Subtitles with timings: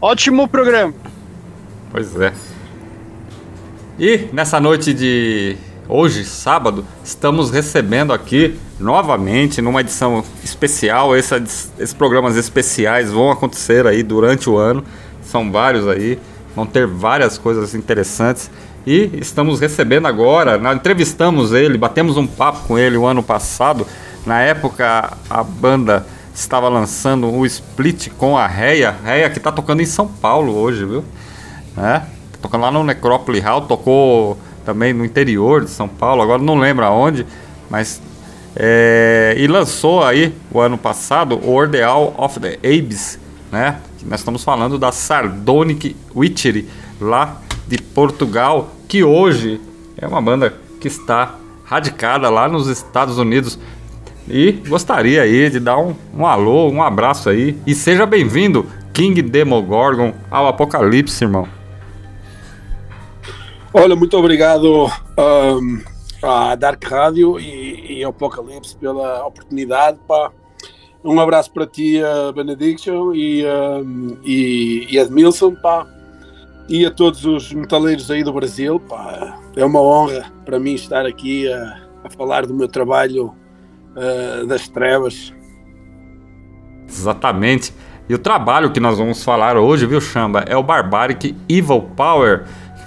[0.00, 0.92] Ótimo programa.
[1.92, 2.32] Pois é.
[4.00, 5.56] E nessa noite de
[5.88, 11.14] hoje, sábado, estamos recebendo aqui novamente numa edição especial.
[11.14, 14.84] Essa, esses programas especiais vão acontecer aí durante o ano,
[15.24, 16.18] são vários aí,
[16.54, 18.50] vão ter várias coisas interessantes.
[18.84, 23.86] E estamos recebendo agora, nós entrevistamos ele, batemos um papo com ele o ano passado.
[24.26, 29.82] Na época a banda estava lançando o split com a Reia, Reia que está tocando
[29.82, 31.04] em São Paulo hoje, viu?
[31.78, 32.02] É,
[32.40, 36.84] tocando lá no Necrópole Hall, tocou também no interior de São Paulo, agora não lembro
[36.84, 37.26] aonde,
[37.70, 38.00] mas
[38.54, 43.18] é, e lançou aí o ano passado o Ordeal of the Abyss,
[43.50, 43.80] né?
[44.04, 46.68] Nós estamos falando da Sardonic Witchery
[47.00, 49.60] lá de Portugal, que hoje
[49.96, 53.58] é uma banda que está radicada lá nos Estados Unidos.
[54.28, 57.56] E gostaria aí de dar um, um alô, um abraço aí.
[57.66, 61.48] E seja bem-vindo, King Demogorgon, ao Apocalipse, irmão.
[63.72, 65.80] Olha, muito obrigado um,
[66.22, 69.98] à Dark Radio e, e ao Apocalipse pela oportunidade.
[70.06, 70.30] Pá.
[71.04, 75.86] Um abraço para ti, uh, Benediction e, um, e, e Edmilson, pá.
[76.68, 78.78] e a todos os metaleiros aí do Brasil.
[78.78, 79.38] Pá.
[79.56, 83.34] É uma honra para mim estar aqui a, a falar do meu trabalho
[83.96, 85.34] uh, das trevas.
[86.88, 87.74] Exatamente.
[88.08, 92.44] E o trabalho que nós vamos falar hoje, viu, Chamba, é o Barbaric Evil Power,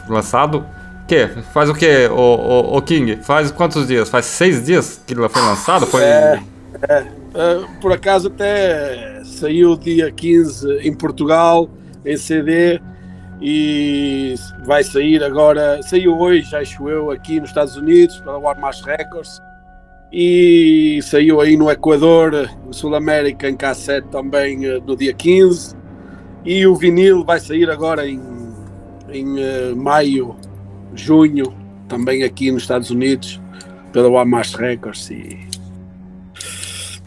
[0.08, 0.66] lançado
[1.08, 1.28] que?
[1.54, 3.18] Faz o que, o, o, o, King?
[3.18, 4.10] Faz quantos dias?
[4.10, 5.86] Faz seis dias que ele foi lançado?
[5.86, 6.02] Foi...
[6.04, 6.42] É,
[6.90, 11.70] é, uh, por acaso até saiu dia 15 em Portugal,
[12.06, 12.82] em CD,
[13.42, 14.36] e
[14.66, 19.42] vai sair agora, saiu hoje, acho eu, aqui nos Estados Unidos, pela Warmash Records,
[20.12, 25.76] e saiu aí no Equador, no Sul América, em cassete também uh, no dia 15,
[26.44, 28.22] e o vinil vai sair agora em,
[29.10, 30.36] em uh, maio
[30.96, 31.54] junho,
[31.88, 33.40] também aqui nos Estados Unidos,
[33.92, 35.48] pela Wamash Records e.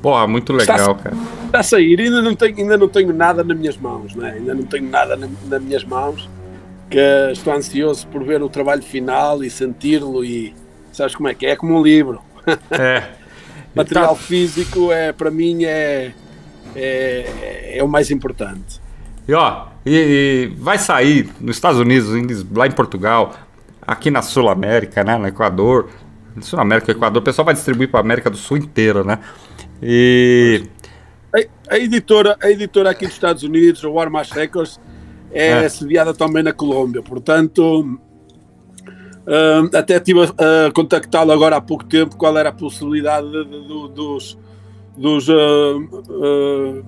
[0.00, 1.17] Pô, muito legal, está, cara.
[1.46, 4.35] Está a sair, ainda não, tenho, ainda não tenho nada nas minhas mãos, né?
[4.37, 6.29] ainda não tenho nada na, nas minhas mãos,
[6.88, 6.99] que
[7.32, 10.55] estou ansioso por ver o trabalho final e senti-lo e
[10.93, 11.50] sabes como é que é?
[11.50, 12.20] É como um livro.
[12.70, 13.02] É.
[13.75, 14.23] Material tá...
[14.23, 16.12] físico é, para mim, é,
[16.75, 18.81] é, é o mais importante.
[19.26, 23.35] E ó, e, e vai sair nos Estados Unidos, lá em Portugal,
[23.88, 25.88] aqui na Sul América, né, no Equador,
[26.43, 29.19] Sul América, Equador, o pessoal vai distribuir para a América do Sul inteira, né?
[29.82, 30.62] E
[31.35, 34.79] a, a, editora, a editora aqui dos Estados Unidos, a Warmash Records,
[35.32, 35.69] é, é.
[35.69, 37.99] sediada também na Colômbia, portanto,
[39.26, 43.44] uh, até estive a, a contactá-lo agora há pouco tempo qual era a possibilidade de,
[43.44, 44.38] de, dos,
[44.96, 46.85] dos uh, uh,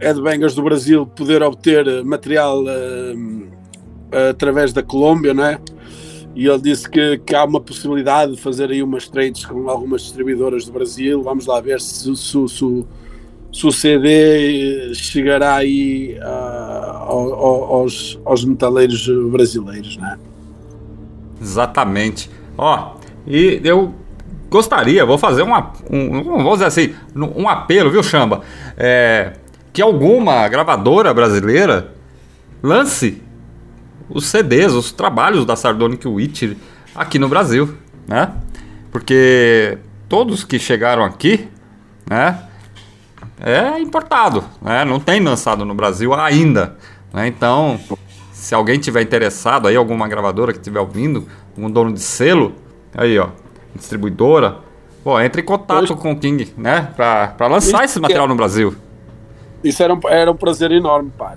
[0.00, 2.64] headbangers do Brasil poder obter material
[4.30, 5.58] através da Colômbia, não é?
[6.34, 10.02] E ele disse que, que, há uma possibilidade de fazer aí umas trades com algumas
[10.02, 11.22] distribuidoras do Brasil.
[11.22, 12.84] Vamos lá ver se, se, se,
[13.52, 20.18] se o CD chegará aí uh, aos, aos metaleiros brasileiros, né?
[21.40, 22.30] Exatamente.
[22.56, 22.94] Ó,
[23.26, 23.92] e eu
[24.48, 28.42] gostaria, vou fazer uma, um, vamos dizer assim, um apelo, viu, Chamba?
[28.76, 29.32] É,
[29.72, 31.92] que alguma gravadora brasileira
[32.62, 33.22] lance
[34.10, 36.56] os CDs, os trabalhos da Sardonic Witch
[36.94, 37.74] aqui no Brasil,
[38.06, 38.32] né?
[38.90, 41.48] Porque todos que chegaram aqui,
[42.08, 42.42] né?
[43.40, 44.84] É importado, né?
[44.84, 46.76] Não tem lançado no Brasil ainda,
[47.12, 47.26] né?
[47.26, 47.78] Então,
[48.32, 51.26] se alguém tiver interessado aí, alguma gravadora que estiver ouvindo,
[51.56, 52.54] um dono de selo,
[52.94, 53.28] aí ó,
[53.74, 54.58] distribuidora,
[55.04, 56.90] pô, entre em contato com o King, né?
[56.96, 58.74] Pra, pra lançar esse material no Brasil.
[59.62, 61.34] Isso era um, era um prazer enorme, pá.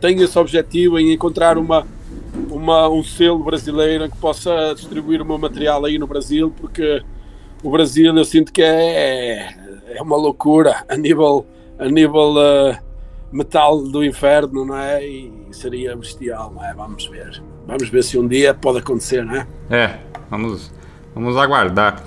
[0.00, 1.86] Tenho esse objetivo em encontrar uma,
[2.48, 7.02] uma, um selo brasileiro que possa distribuir o meu material aí no Brasil, porque
[7.62, 9.54] o Brasil eu sinto que é,
[9.88, 11.44] é uma loucura a nível,
[11.78, 12.78] a nível uh,
[13.32, 15.04] metal do inferno, não é?
[15.04, 16.72] E seria bestial, não é?
[16.72, 17.42] Vamos ver.
[17.66, 19.46] Vamos ver se um dia pode acontecer, não é?
[19.68, 19.98] É,
[20.30, 20.72] vamos,
[21.14, 22.02] vamos aguardar.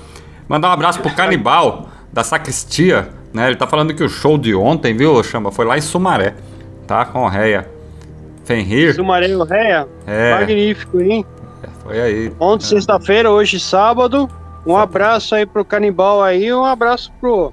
[0.48, 3.48] Mandar um abraço pro Canibal da Sacristia Né?
[3.48, 5.52] Ele tá falando que o show de ontem, viu, Chama?
[5.52, 6.36] Foi lá em Sumaré,
[6.86, 7.04] tá?
[7.06, 7.68] Com o Reia.
[8.46, 8.94] Fenrir.
[8.94, 9.88] Sumaré e o Réia.
[10.06, 10.32] É.
[10.36, 11.26] Magnífico, hein?
[11.82, 12.34] Foi aí.
[12.40, 14.30] Ontem, sexta-feira, hoje, sábado.
[14.66, 17.52] Um abraço aí pro Canibal aí, um abraço pro,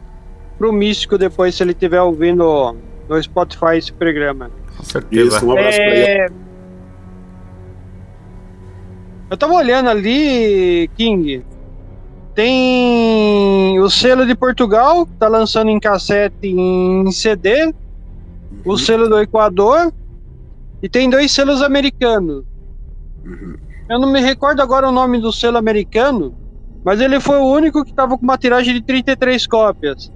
[0.56, 2.76] pro Místico depois, se ele estiver ouvindo
[3.08, 4.50] no Spotify esse programa.
[4.76, 5.36] Com certeza.
[5.36, 6.06] Isso, um abraço pra ele.
[6.06, 6.28] É...
[9.30, 11.44] Eu tava olhando ali, King.
[12.34, 17.74] Tem o selo de Portugal, tá lançando em cassete e em CD.
[18.64, 19.92] O selo do Equador.
[20.82, 22.44] E tem dois selos americanos.
[23.88, 26.34] Eu não me recordo agora o nome do selo americano,
[26.84, 30.10] mas ele foi o único que tava com uma tiragem de 33 cópias.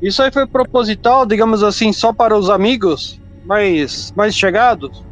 [0.00, 5.02] Isso aí foi proposital, digamos assim, só para os amigos mais, mais chegados?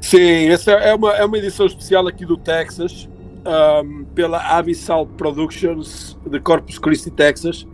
[0.00, 3.08] Sim, essa é uma, é uma edição especial aqui do Texas,
[3.44, 7.66] ahm, pela Abyssal Productions de Corpus Christi, Texas.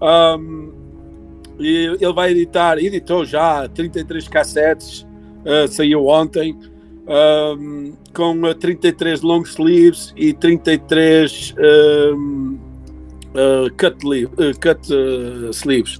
[0.00, 0.70] Ahm,
[1.58, 5.06] e ele vai editar, editou já 33 cassetes,
[5.44, 6.56] ah, saiu ontem,
[7.06, 12.56] ahm, com ah, 33 long sleeves e 33 ahm,
[13.34, 15.98] ah, cut, li- ah, cut ah, sleeves.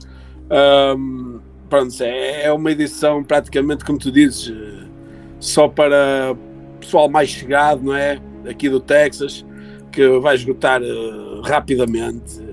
[1.68, 4.86] Pronto, é, é uma edição praticamente, como tu dizes, eh,
[5.38, 6.34] só para
[6.80, 8.20] pessoal mais chegado, não é?
[8.48, 9.44] Aqui do Texas,
[9.92, 12.48] que vai esgotar eh, rapidamente.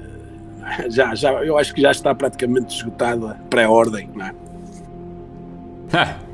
[0.89, 4.33] Já, já, eu acho que já está praticamente esgotada pré-ordem, não é?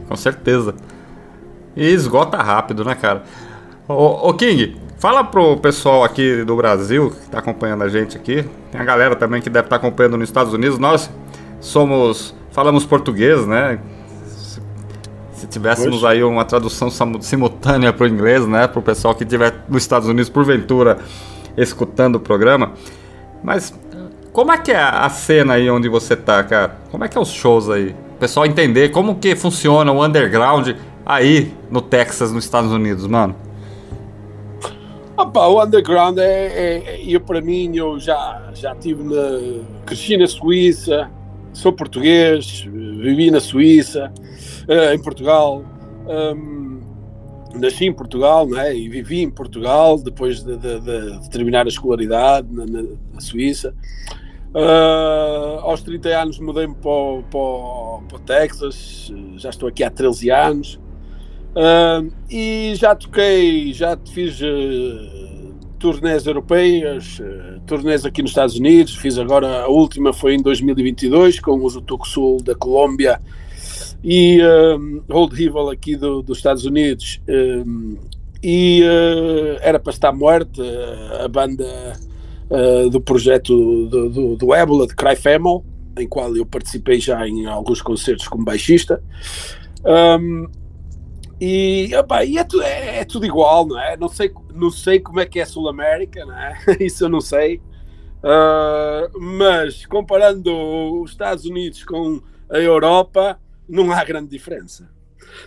[0.07, 0.73] Com certeza.
[1.75, 3.23] E esgota rápido, né, cara?
[3.87, 8.43] Ô, ô, King, fala pro pessoal aqui do Brasil que tá acompanhando a gente aqui.
[8.71, 10.79] Tem a galera também que deve estar acompanhando nos Estados Unidos.
[10.79, 11.09] Nós
[11.59, 12.35] somos.
[12.51, 13.79] falamos português, né?
[15.43, 16.09] Se, se tivéssemos Poxa.
[16.09, 16.89] aí uma tradução
[17.21, 18.67] simultânea pro inglês, né?
[18.67, 20.99] Pro pessoal que estiver nos Estados Unidos, porventura,
[21.57, 22.71] escutando o programa.
[23.43, 23.73] Mas
[24.31, 26.77] como é que é a cena aí onde você tá, cara?
[26.91, 27.89] Como é que é os shows aí?
[28.15, 30.69] O pessoal entender como que funciona o underground
[31.05, 33.35] aí no Texas, nos Estados Unidos, mano.
[35.15, 40.17] Opa, o underground é, é- é- eu para mim eu já já tive na cresci
[40.17, 41.09] na Suíça,
[41.53, 44.11] sou português, vivi na Suíça,
[44.67, 45.63] eh, em Portugal,
[46.35, 46.81] hum,
[47.55, 52.47] nasci em Portugal, né, e vivi em Portugal depois de, de- de- terminar a escolaridade
[52.51, 52.83] na, na-
[53.21, 53.73] Suíça.
[54.55, 59.89] Ah, aos 30 anos mudei-me para, o- para, para o Texas, já estou aqui há
[59.89, 60.79] 13 anos.
[61.55, 65.42] Ah, e já toquei, já fiz eh,
[65.83, 68.95] turnés europeias, eh, turnés aqui nos Estados Unidos.
[68.95, 73.19] Fiz agora, a última foi em 2022 com os Utoco Sul da Colômbia
[74.01, 74.39] e
[74.79, 77.19] um, Old Evil aqui do- dos Estados Unidos.
[77.27, 77.97] Um,
[78.41, 81.65] e eh, era para estar morte eh, a banda
[82.49, 85.61] eh, do projeto do, do, do Ébola, de Cry Family,
[85.99, 89.03] em qual eu participei já em alguns concertos como baixista.
[89.85, 90.47] Um,
[91.45, 93.97] e, epá, e é, tu- é- é tudo igual, não é?
[93.97, 96.53] Não sei, não sei como é que é Sul América, não é?
[96.79, 97.61] Isso eu não sei.
[98.23, 100.51] Ah, mas comparando
[101.01, 104.89] os Estados Unidos com a Europa, não há grande diferença.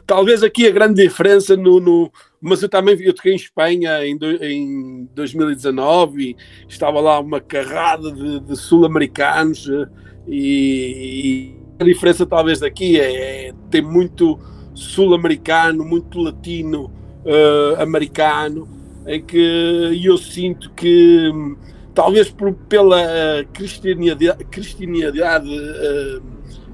[0.07, 1.81] Talvez aqui a grande diferença no.
[1.81, 2.11] no-
[2.41, 6.37] mas eu também eu toquei em Espanha em, do- em 2019 e
[6.69, 9.89] estava lá uma carrada de, de sul-americanos eh,
[10.29, 14.39] e, e a diferença talvez daqui é, tem muito
[14.77, 16.93] sul-americano, muito latino
[17.25, 18.69] eh, americano,
[19.07, 21.57] em que eu sinto que hum,
[21.95, 26.21] talvez por, pela eh, cristianidade, cristianidade eh,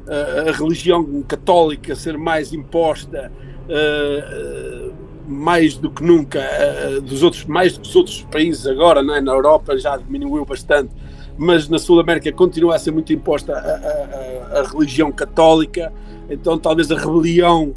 [0.08, 3.30] a, a religião católica ser mais imposta
[5.26, 6.40] mais do que nunca
[7.04, 9.20] dos outros mais dos outros países agora não é?
[9.20, 10.90] na Europa já diminuiu bastante
[11.38, 15.92] mas na Sul América continua a ser muito imposta a- a- a religião católica
[16.28, 17.72] então talvez a rebelião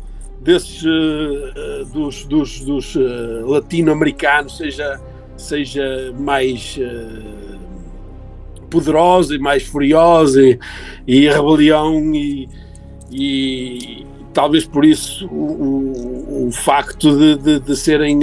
[0.46, 3.00] desses eh, eh, dos, dos, dos eh,
[3.44, 5.02] latino-americanos seja
[5.36, 7.58] seja mais eh,
[8.70, 10.60] poderosa e mais furiosa e,
[11.08, 12.48] e a rebelião e,
[13.12, 18.20] e talvez por isso o, o, o facto de, de, de serem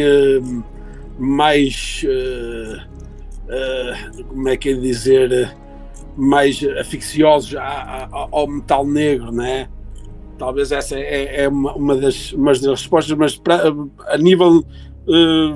[1.18, 2.04] mais
[4.28, 5.54] como é que é dizer
[6.16, 9.68] mais aficionados a- a- ao metal negro, né?
[10.42, 13.62] Talvez essa é, é uma, uma, das, uma das respostas, mas pra-
[14.08, 14.64] a nível
[15.08, 15.54] eh,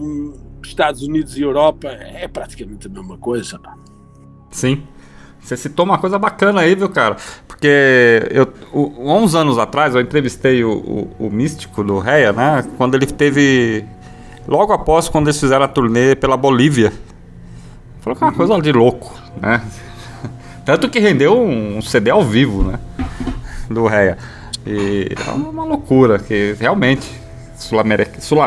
[0.63, 3.59] Estados Unidos e Europa é praticamente a mesma coisa.
[3.59, 3.75] pá.
[4.49, 4.85] Sim.
[5.41, 7.17] Você citou uma coisa bacana aí, viu, cara?
[7.49, 10.71] Porque eu, o, 11 anos atrás eu entrevistei o,
[11.19, 12.65] o, o místico do Reia, né?
[12.77, 13.85] Quando ele teve.
[14.47, 16.93] Logo após, quando eles fizeram a turnê pela Bolívia.
[18.03, 19.13] Falou que é uma coisa de louco,
[19.43, 19.67] né?
[20.65, 22.79] Tanto que rendeu um CD ao vivo, né?
[23.69, 24.17] Do Réia.
[24.67, 27.09] E é uma loucura, que realmente
[27.57, 28.39] Sul-América Sul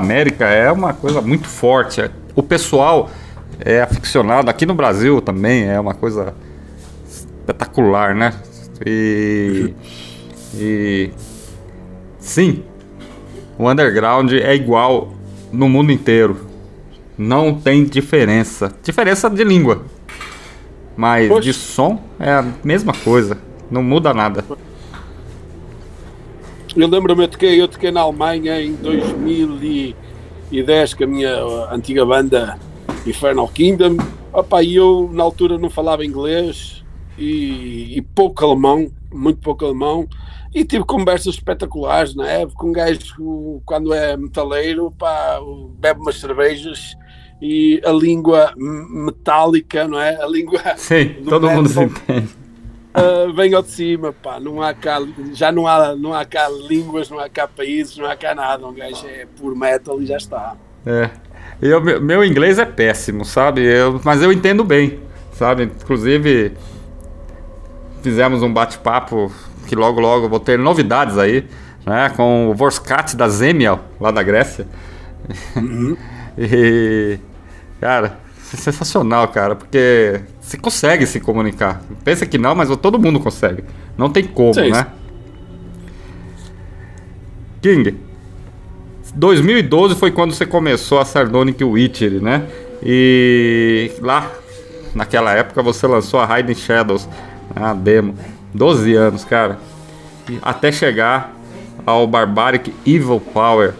[0.45, 2.09] é uma coisa muito forte.
[2.35, 3.09] O pessoal
[3.59, 6.33] é aficionado, aqui no Brasil também é uma coisa
[7.07, 8.33] espetacular, né?
[8.85, 9.73] E,
[10.55, 11.11] e
[12.19, 12.63] sim,
[13.57, 15.13] o underground é igual
[15.51, 16.47] no mundo inteiro.
[17.17, 18.73] Não tem diferença.
[18.83, 19.83] Diferença de língua.
[20.95, 21.41] Mas Poxa.
[21.41, 23.37] de som é a mesma coisa.
[23.69, 24.43] Não muda nada.
[26.75, 31.35] Eu lembro-me, eu toquei, eu toquei na Alemanha em 2010 com a minha
[31.71, 32.59] antiga banda
[33.05, 33.97] Infernal Kingdom.
[34.31, 36.83] Opa, e eu na altura não falava inglês
[37.17, 40.07] e, e, pouco alemão, muito pouco alemão.
[40.53, 45.39] E tive conversas espetaculares na época com um gajo quando é metaleiro, pá,
[45.79, 46.95] bebe umas cervejas
[47.41, 50.21] e a língua metálica, não é?
[50.21, 50.61] A língua.
[50.77, 52.29] Sim, todo metal, mundo se entende.
[52.99, 55.01] Uh, vem ao de cima, pá, não há cá,
[55.33, 58.65] já não há, não há cá línguas, não há cá países, não há cá nada.
[58.65, 60.55] Um gajo é puro metal e já está.
[60.85, 61.09] É.
[61.61, 63.61] Eu, meu inglês é péssimo, sabe?
[63.61, 64.99] Eu, mas eu entendo bem,
[65.33, 65.63] sabe?
[65.63, 66.53] Inclusive,
[68.01, 69.31] fizemos um bate-papo
[69.67, 71.45] que logo, logo vou ter novidades aí,
[71.85, 72.09] né?
[72.15, 74.65] Com o Vorskat da Zemial, lá da Grécia.
[75.55, 75.97] Uhum.
[76.37, 77.19] e
[77.79, 81.79] Cara, sensacional, cara, porque você consegue se comunicar.
[82.03, 83.63] Pensa que não, mas todo mundo consegue.
[83.95, 84.71] Não tem como, Sim.
[84.71, 84.87] né?
[87.61, 87.95] King,
[89.13, 92.47] 2012 foi quando você começou a Sardonic Witchery, né?
[92.81, 94.31] E lá,
[94.95, 97.07] naquela época, você lançou a Hiding Shadows,
[97.55, 98.15] a demo.
[98.51, 99.59] 12 anos, cara.
[100.41, 101.31] Até chegar
[101.85, 103.75] ao Barbaric Evil Power.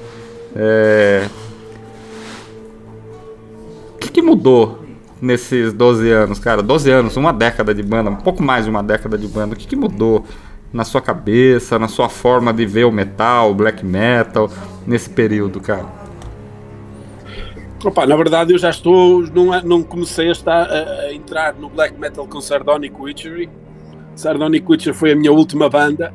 [0.55, 1.27] É,
[3.99, 4.88] que, que mudou
[5.21, 6.61] nesses 12 anos, cara?
[6.61, 9.53] 12 anos, uma década de banda, um pouco mais de uma década de banda.
[9.53, 10.25] O que, que mudou
[10.71, 14.49] na sua cabeça, na sua forma de ver o metal, o black metal,
[14.85, 15.85] nesse período, cara?
[17.83, 19.21] Opa, na verdade, eu já estou.
[19.33, 23.49] Não, é, não comecei a, estar, a, a entrar no black metal com Sardonic Witchery.
[24.15, 26.13] Sardonic Witchery foi a minha última banda,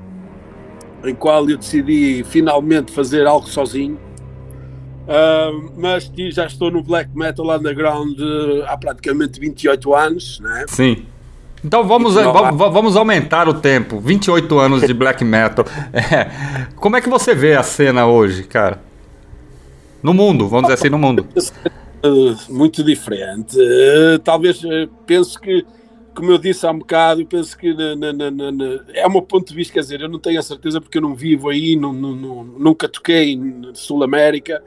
[1.05, 3.99] em qual eu decidi finalmente fazer algo sozinho
[5.05, 10.65] Uh, mas já estou no black metal underground uh, há praticamente 28 anos, né?
[10.69, 11.05] Sim.
[11.63, 14.01] Então vamos, vamos, aumentar o tempo.
[14.01, 15.65] 28 anos de black metal.
[15.93, 16.67] É.
[16.77, 18.81] Como é que você vê a cena hoje, cara?
[20.03, 21.27] No mundo, vamos dizer assim, no mundo.
[22.51, 23.57] Muito diferente.
[23.59, 24.61] Uh, talvez
[25.07, 25.65] penso que,
[26.15, 29.49] como eu disse há um bocado, penso que na, na, na, é o meu ponto
[29.49, 31.93] de vista, quer dizer, eu não tenho a certeza porque eu não vivo aí, não,
[31.95, 34.63] não, nunca toquei na Sul América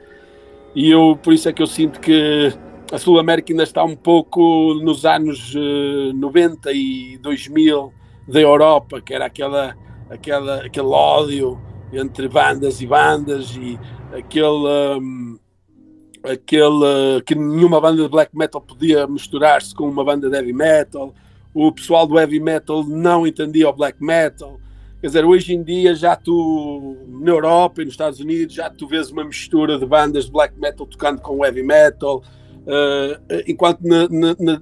[0.74, 2.52] e eu por isso é que eu sinto que
[2.90, 7.92] a Sul América ainda está um pouco nos anos uh, 90 e 2000
[8.26, 9.76] da Europa, que era aquela,
[10.08, 11.60] aquela, aquele ódio
[11.92, 13.78] entre bandas e bandas e
[14.12, 15.38] aquele, um,
[16.22, 21.14] aquele que nenhuma banda de black metal podia misturar-se com uma banda de heavy metal.
[21.54, 24.58] O pessoal do heavy metal não entendia o black metal.
[25.00, 28.88] Quer dizer, hoje em dia já tu, na Europa e nos Estados Unidos, já tu
[28.88, 32.20] vês uma mistura de bandas de black metal tocando com heavy metal,
[32.66, 34.60] uh, enquanto na, na, na,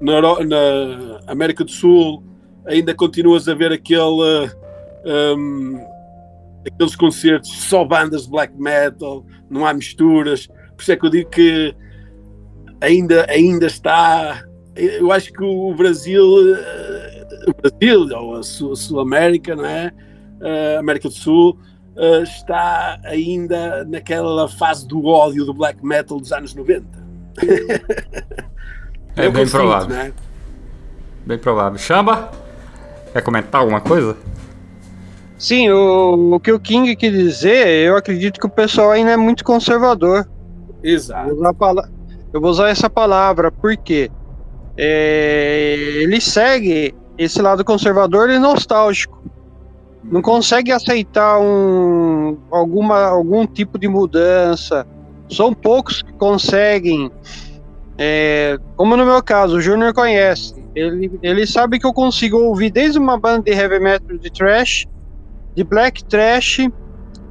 [0.00, 2.22] na, na, América do Sul
[2.66, 4.50] ainda continuas a ver aquele,
[5.34, 5.80] um,
[6.66, 10.46] aqueles concertos só bandas de black metal, não há misturas.
[10.46, 11.74] Por isso é que eu digo que
[12.82, 14.44] ainda, ainda está.
[14.76, 16.22] Eu acho que o Brasil
[17.46, 19.92] o Brasil ou a Sul-América, não é?
[20.76, 21.58] A América do Sul,
[21.98, 26.86] uh, está ainda naquela fase do ódio do black metal dos anos 90.
[29.16, 29.96] é, é bem provável.
[29.96, 30.12] É?
[31.26, 31.78] Bem provável.
[31.78, 32.30] Chamba,
[33.12, 34.16] quer comentar alguma coisa?
[35.36, 39.16] Sim, o, o que o King quer dizer, eu acredito que o pessoal ainda é
[39.16, 40.28] muito conservador.
[40.82, 41.30] Exato.
[41.30, 41.90] Eu vou usar,
[42.32, 44.10] eu vou usar essa palavra, porque
[44.76, 49.20] é, ele segue esse lado conservador e nostálgico.
[50.04, 54.86] Não consegue aceitar um, alguma, algum tipo de mudança.
[55.28, 57.10] São poucos que conseguem.
[57.98, 60.54] É, como no meu caso, o Júnior conhece.
[60.74, 64.86] Ele, ele sabe que eu consigo ouvir desde uma banda de heavy metal de trash,
[65.56, 66.68] de black trash,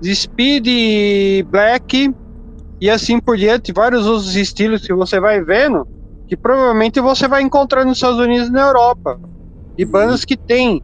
[0.01, 0.67] de speed
[1.49, 2.13] black
[2.81, 5.87] e assim por diante, vários outros estilos que você vai vendo,
[6.27, 9.17] que provavelmente você vai encontrar nos Estados Unidos e na Europa
[9.77, 10.81] de bandas que tem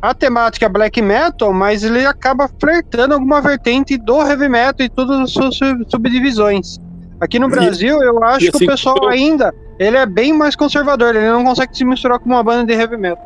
[0.00, 5.20] a temática black metal, mas ele acaba flertando alguma vertente do heavy metal e todas
[5.20, 6.78] as suas subdivisões.
[7.20, 11.14] Aqui no Brasil, eu acho assim, que o pessoal ainda ele é bem mais conservador,
[11.14, 13.24] ele não consegue se misturar com uma banda de heavy metal.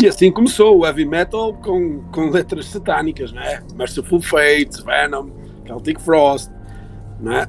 [0.00, 3.62] E assim começou o heavy metal com, com letras satânicas, né?
[3.74, 5.30] Merciful Fate, Venom,
[5.66, 6.50] Celtic Frost,
[7.20, 7.46] né?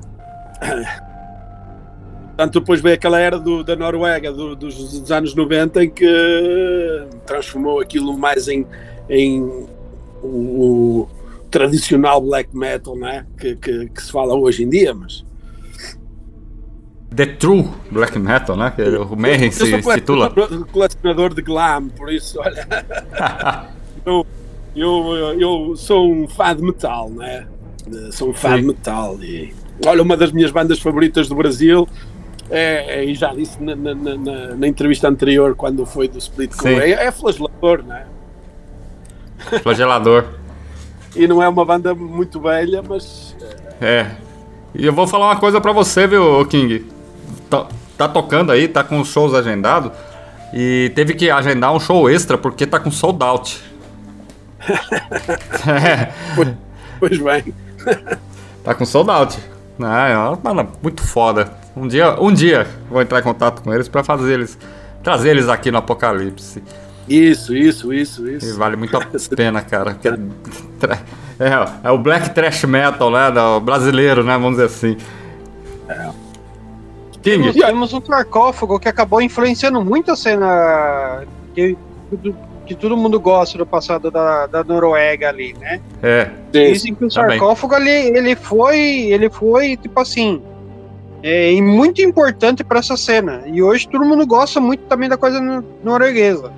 [2.40, 6.08] Portanto, depois veio aquela era do, da Noruega do, dos, dos, anos 90 em que
[7.26, 8.66] transformou aquilo mais em,
[9.10, 9.42] em
[10.24, 10.28] o,
[11.04, 11.10] o
[11.52, 13.26] tradicional black metal né?
[13.38, 15.26] Que, que, que, se fala hoje em dia, mas
[17.14, 18.72] The True Black Metal, né?
[18.74, 20.34] Que o Mayhem se, eu sou titula.
[20.72, 22.66] colecionador de glam, por isso, olha.
[24.06, 24.26] eu,
[24.74, 27.46] eu, eu sou um fã de metal, né?
[28.14, 28.62] Sou um fã Sim.
[28.62, 29.18] de metal.
[29.22, 29.54] E,
[29.86, 31.86] olha, uma das minhas bandas favoritas do Brasil
[32.50, 34.16] é, e já disse na, na, na,
[34.56, 38.06] na, entrevista anterior, quando foi do Split com é, é Flagelador, né?
[39.62, 40.26] Flagelador.
[41.16, 43.36] e não é uma banda muito velha, mas.
[43.80, 44.08] É.
[44.74, 46.86] E eu vou falar uma coisa pra você, viu, King?
[47.50, 49.92] tá, tá tocando aí, tá com os shows agendados.
[50.54, 53.62] E teve que agendar um show extra porque tá com sold out.
[55.68, 56.12] é.
[56.36, 56.50] pois,
[57.00, 57.54] pois bem.
[58.64, 59.40] tá com sold out.
[59.82, 61.52] Ah, é uma banda muito foda.
[61.76, 64.58] Um dia, um dia vou entrar em contato com eles para fazer eles,
[65.04, 66.64] trazer eles aqui no Apocalipse.
[67.08, 68.46] Isso, isso, isso, isso.
[68.46, 69.02] E vale muito a
[69.36, 69.98] pena, cara.
[71.40, 73.32] É, é o black trash metal, né?
[73.32, 74.34] Do brasileiro, né?
[74.34, 74.98] Vamos dizer assim.
[75.88, 76.10] É.
[77.22, 77.52] King.
[77.54, 81.78] Temos um sarcófago que acabou influenciando muito a cena que,
[82.66, 85.82] que todo mundo gosta do passado da, da Noruega ali, né?
[86.02, 86.30] É.
[86.52, 90.42] Dizem que o sarcófago ali, ele foi, ele foi tipo assim,
[91.22, 93.44] é muito importante para essa cena.
[93.46, 95.40] E hoje todo mundo gosta muito também da coisa
[95.84, 96.52] norueguesa.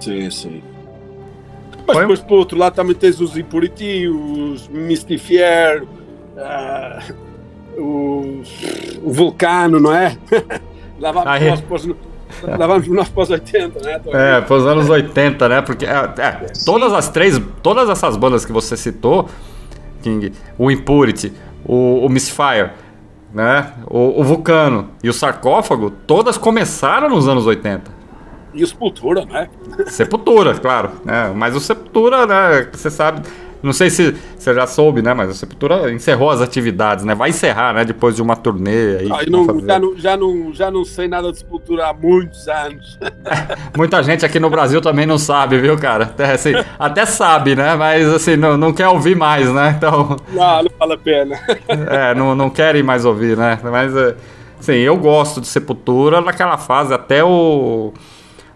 [0.00, 0.62] Sim, sim.
[1.86, 7.14] Mas depois, por outro lado, também tens os Impurity, os Mystifier, uh,
[7.80, 8.42] o,
[9.02, 10.16] o Vulcano, não é?
[11.00, 11.88] Lá vamos nós pós,
[12.42, 14.00] lá vamos nós pós 80, né?
[14.06, 15.62] É, pós anos 80, né?
[15.62, 19.28] Porque é, é, todas as três, todas essas bandas que você citou,
[20.02, 21.32] King, o Impurity,
[21.64, 22.70] o, o Misfire,
[23.32, 23.72] né?
[23.86, 27.98] O, o Vulcano e o Sarcófago, todas começaram nos anos 80.
[28.54, 29.48] E o Sepultura, né?
[29.86, 30.90] Sepultura, claro.
[31.04, 31.32] Né?
[31.34, 32.68] Mas o Sepultura, né?
[32.72, 33.22] Você sabe
[33.62, 35.12] não sei se você já soube, né?
[35.12, 37.14] Mas a Sepultura encerrou as atividades, né?
[37.14, 37.84] Vai encerrar, né?
[37.84, 39.08] Depois de uma turnê aí.
[39.10, 42.98] Ah, não, já, não, já, não, já não sei nada de Sepultura há muitos anos.
[43.76, 46.04] Muita gente aqui no Brasil também não sabe, viu, cara?
[46.04, 47.74] Até, assim, até sabe, né?
[47.74, 49.74] Mas assim, não, não quer ouvir mais, né?
[49.76, 50.16] Então.
[50.32, 51.40] Não, não vale a pena.
[51.68, 53.58] é, não, não querem mais ouvir, né?
[53.62, 53.92] Mas
[54.58, 57.92] assim, eu gosto de Sepultura naquela fase até o.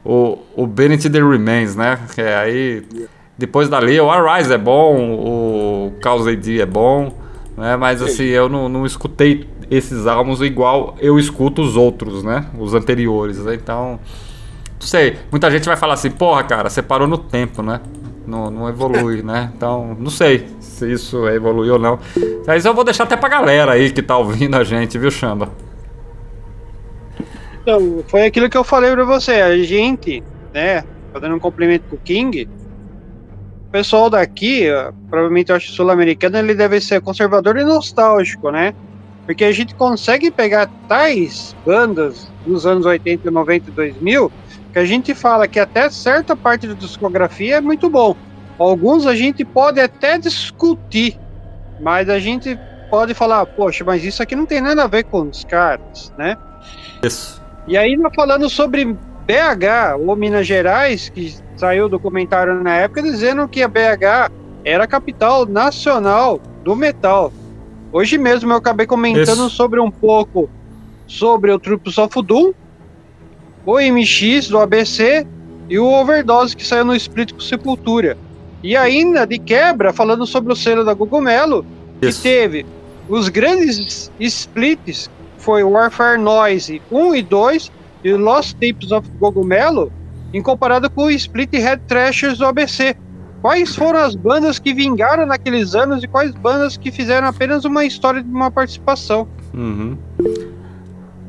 [0.04, 1.96] O, o Benedict the Remains, né?
[2.12, 2.82] Que é aí.
[2.92, 7.12] Yeah depois dali, o Arise é bom, o Cause AD é bom,
[7.56, 7.76] né?
[7.76, 12.46] Mas assim, eu não, não escutei esses álbuns igual eu escuto os outros, né?
[12.56, 13.56] Os anteriores, né?
[13.56, 13.98] Então,
[14.80, 17.80] não sei, muita gente vai falar assim, porra, cara, você parou no tempo, né?
[18.24, 19.50] Não, não evolui, né?
[19.56, 21.98] Então, não sei se isso evolui ou não.
[22.46, 25.48] Mas eu vou deixar até pra galera aí que tá ouvindo a gente, viu, Chamba?
[27.60, 29.32] Então, foi aquilo que eu falei pra você.
[29.32, 30.22] A gente,
[30.54, 32.48] né, fazendo um complemento com o King,
[33.72, 34.66] pessoal daqui,
[35.08, 38.74] provavelmente eu acho sul-americano, ele deve ser conservador e nostálgico, né?
[39.24, 44.32] Porque a gente consegue pegar tais bandas dos anos 80, 90 e 2000
[44.72, 48.16] que a gente fala que até certa parte da discografia é muito bom.
[48.58, 51.18] Alguns a gente pode até discutir,
[51.80, 52.58] mas a gente
[52.90, 56.36] pode falar, poxa, mas isso aqui não tem nada a ver com os caras, né?
[57.02, 57.42] Isso.
[57.66, 63.62] E aí, falando sobre BH ou Minas Gerais, que saiu documentário na época dizendo que
[63.62, 64.32] a BH
[64.64, 67.32] era a capital nacional do metal.
[67.92, 69.50] Hoje mesmo eu acabei comentando Isso.
[69.50, 70.48] sobre um pouco
[71.06, 72.52] sobre o Troops of Doom,
[73.66, 75.26] o MX do ABC
[75.68, 78.16] e o Overdose que saiu no Split com Sepultura.
[78.62, 81.66] E ainda de quebra, falando sobre o selo da Gugumelo,
[82.00, 82.64] que teve
[83.08, 87.72] os grandes splits, foi Warfare Noise 1 e 2
[88.04, 89.92] e Lost Tapes of Gogumelo,
[90.32, 92.96] em comparado com o Split Head Trashers do ABC.
[93.40, 97.84] Quais foram as bandas que vingaram naqueles anos e quais bandas que fizeram apenas uma
[97.84, 99.26] história de uma participação?
[99.52, 99.98] Uhum.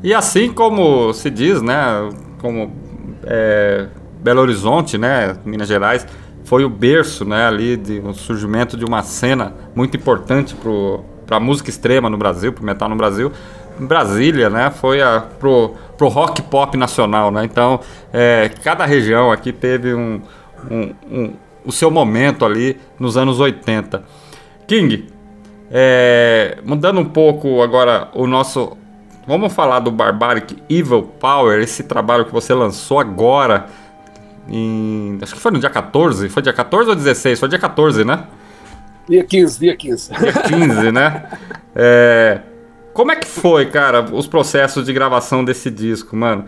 [0.04, 2.10] E assim como se diz, né,
[2.40, 2.72] como
[3.24, 3.88] é,
[4.22, 6.06] Belo Horizonte, né, Minas Gerais,
[6.44, 10.56] foi o berço, né, ali de um surgimento de uma cena muito importante
[11.26, 13.32] para a música extrema no Brasil, para metal no Brasil.
[13.80, 17.44] Brasília, né, foi a, pro, pro rock pop nacional, né?
[17.44, 17.80] Então,
[18.12, 20.22] é, cada região aqui teve um,
[20.70, 21.34] um, um,
[21.66, 24.04] o seu momento ali nos anos 80.
[24.68, 25.08] King,
[25.72, 28.78] é, mudando um pouco agora o nosso
[29.26, 33.68] vamos falar do Barbaric Evil Power, esse trabalho que você lançou agora.
[34.50, 36.28] Em, acho que foi no dia 14.
[36.30, 37.40] Foi dia 14 ou 16?
[37.40, 38.26] Foi dia 14, né?
[39.08, 40.14] Dia 15, dia 15.
[40.14, 41.24] Dia 15, né?
[41.76, 42.40] É,
[42.94, 46.46] como é que foi, cara, os processos de gravação desse disco, mano?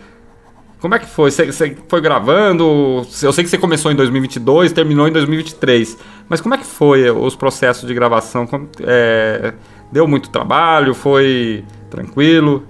[0.79, 1.31] Como é que foi?
[1.31, 3.05] Você, foi gravando?
[3.23, 5.97] Eu sei que você começou em 2022, terminou em 2023.
[6.29, 8.45] Mas como é que foi os processos de gravação?
[8.45, 9.53] Como, é,
[9.91, 10.93] deu muito trabalho?
[10.93, 12.63] Foi tranquilo?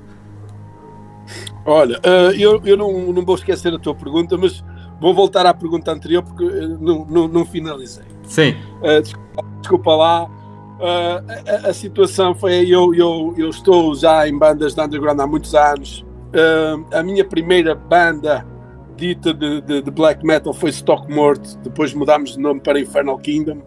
[1.65, 4.63] Olha, uh, eu, eu não, não vou esquecer a tua pergunta, mas
[5.01, 8.05] vou voltar à pergunta anterior porque uh, não, não, não, finalizei.
[8.23, 8.55] Sim.
[8.81, 10.29] Uh, desculpa, desculpa, lá.
[10.79, 15.55] A, a, situação foi eu, eu, eu estou já em bandas de underground há muitos
[15.55, 16.05] anos.
[16.91, 18.45] a minha primeira banda
[18.95, 23.61] dita de, de, de, black metal foi Stockmort, depois mudámos de nome para Infernal Kingdom.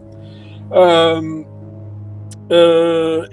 [0.71, 1.45] Uh,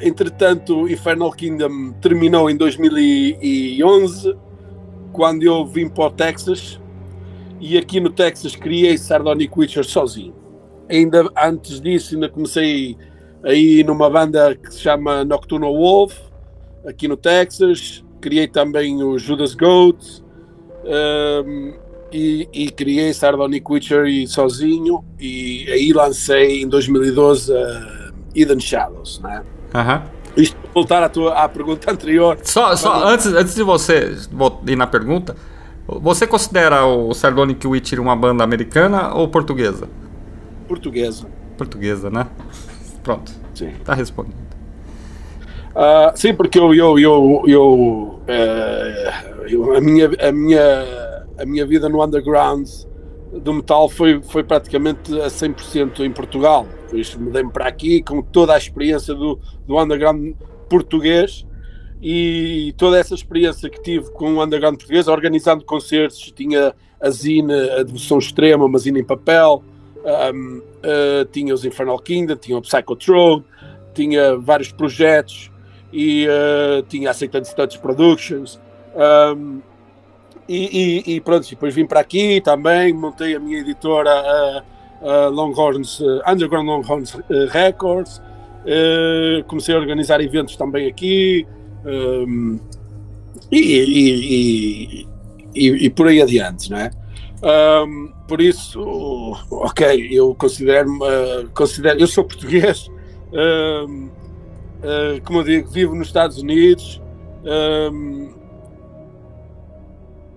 [0.00, 4.36] entretanto, Infernal Kingdom terminou em 2011,
[5.12, 6.80] quando eu vim para o Texas,
[7.58, 10.34] e aqui no Texas criei Sardonic Witcher sozinho.
[10.88, 12.96] Ainda antes disso, ainda comecei
[13.46, 16.14] aí numa banda que se chama Nocturnal Wolf,
[16.86, 18.04] aqui no Texas.
[18.20, 20.22] Criei também o Judas Goat
[20.84, 21.74] um,
[22.12, 25.04] e, e, criei Sardonic Witcher sozinho.
[25.20, 29.44] E aí lancei em 2012 a Hidden Shadows, né?
[30.36, 32.38] Isto voltar à tua à pergunta anterior.
[32.42, 34.16] Só, só antes, antes de você
[34.66, 35.36] ir na pergunta,
[35.86, 39.88] você considera o Sardonic Witcher uma banda americana ou portuguesa?
[40.66, 41.26] Portuguesa.
[41.56, 42.26] Portuguesa, né?
[43.06, 43.30] Pronto.
[43.54, 43.70] Sim.
[43.84, 44.34] Tá respondendo.
[45.76, 51.64] Uh, sim, porque eu, eu, eu, eu, uh, eu, a, minha, a, minha, a minha
[51.64, 52.68] vida no underground
[53.32, 56.66] do metal foi, foi praticamente a 100% em Portugal.
[56.86, 59.38] Depois mudei-me para aqui com toda a experiência do,
[59.68, 60.34] do underground
[60.68, 61.46] português
[62.02, 67.52] e toda essa experiência que tive com o underground português, organizando concertos, tinha a Zine,
[67.70, 69.62] a Devoção Extrema, uma Zine em papel,
[70.06, 73.44] um, uh, tinha os Infernal Kingdom, tinha o Psychotrode,
[73.94, 75.50] tinha vários projetos
[75.92, 78.60] e uh, tinha a Satan Touch Productions.
[78.94, 79.60] Um,
[80.48, 84.62] e, e, e, pronto, depois vim para aqui também, montei a minha editora
[85.02, 87.16] uh, Longhorns, uh, Underground Longhorns
[87.50, 88.22] Records,
[89.48, 91.46] comecei a organizar eventos também aqui
[91.84, 92.58] um,
[93.50, 95.06] e,
[95.54, 96.90] e, por aí adiante, não é?
[97.42, 98.80] Um, por isso,
[99.50, 100.98] ok, eu considero-me,
[101.54, 102.90] considero, eu sou português,
[105.24, 107.00] como eu digo, vivo nos Estados Unidos.
[107.44, 108.34] Um,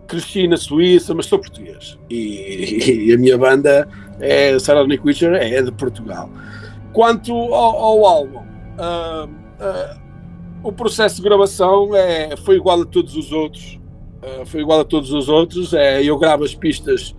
[0.07, 1.97] cresci na Suíça, mas sou português.
[2.09, 3.87] E, e a minha banda,
[4.19, 6.29] é Sarah Nick Witcher, é de Portugal.
[6.91, 9.99] Quanto ao, ao álbum, uh, uh,
[10.63, 13.78] o processo de gravação é, foi igual a todos os outros.
[14.21, 15.73] Uh, foi igual a todos os outros.
[15.73, 17.15] É, eu gravo as pistas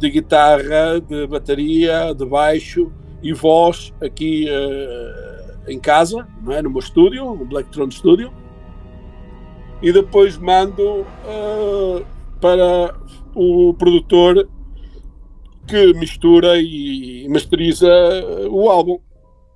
[0.00, 2.90] de guitarra, de bateria, de baixo
[3.22, 4.46] e voz aqui
[5.68, 6.62] em casa, não é?
[6.62, 8.32] no meu estúdio, no Black Throne Studio
[9.82, 12.04] e depois mando uh,
[12.40, 12.94] para
[13.34, 14.48] o produtor
[15.66, 17.88] que mistura e masteriza
[18.50, 18.98] o álbum.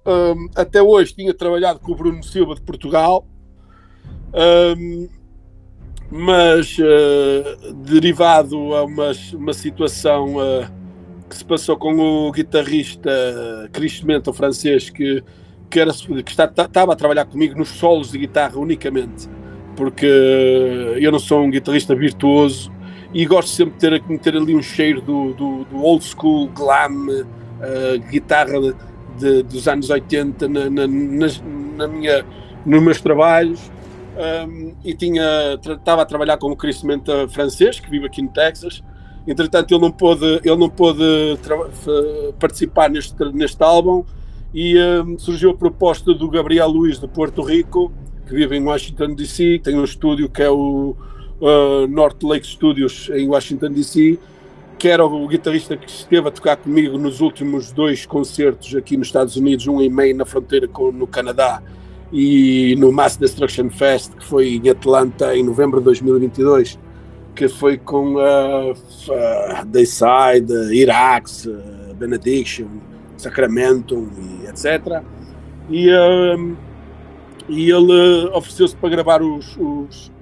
[0.05, 3.27] Um, até hoje tinha trabalhado com o Bruno Silva de Portugal,
[4.77, 5.09] um,
[6.13, 10.67] mas uh, derivado a uma, uma situação uh,
[11.29, 13.11] que se passou com o guitarrista
[13.73, 15.25] Chris Mento, francês, que,
[15.71, 19.29] que, era, que está, estava a trabalhar comigo nos solos de guitarra unicamente
[19.77, 20.07] porque
[21.01, 22.71] eu não sou um guitarrista virtuoso
[23.13, 27.09] e gosto sempre de ter, meter ali um cheiro do, do, do old school glam,
[27.09, 28.75] uh, guitarra de,
[29.19, 32.25] de, dos anos 80 na, na, na minha,
[32.65, 33.71] nos meus trabalhos.
[34.15, 38.29] Um, e tinha estava a trabalhar com o Chris Menta francês que vive aqui no
[38.29, 38.83] Texas.
[39.27, 41.03] Entretanto ele não pôde ele não pôde
[42.39, 44.05] participar neste neste álbum
[44.53, 47.91] e um, surgiu a proposta do Gabriel Luiz de Porto Rico
[48.27, 50.97] que vive em Washington DC, tem um estúdio que é o
[51.41, 54.19] uh, North Lake Studios em Washington DC,
[54.79, 59.09] que era o guitarrista que esteve a tocar comigo nos últimos dois concertos aqui nos
[59.09, 61.63] Estados Unidos, um em Maine na fronteira com no Canadá
[62.13, 66.79] e no Mass Destruction Fest que foi em Atlanta em novembro de 2022
[67.35, 72.67] que foi com uh, uh, Dayside, Irax, uh, Benediction,
[73.17, 75.03] Sacramento e etc.
[75.71, 76.57] E uh,
[77.49, 80.13] e ele ofereceu-se para gravar os, os,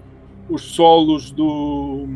[0.48, 2.06] os, solos do,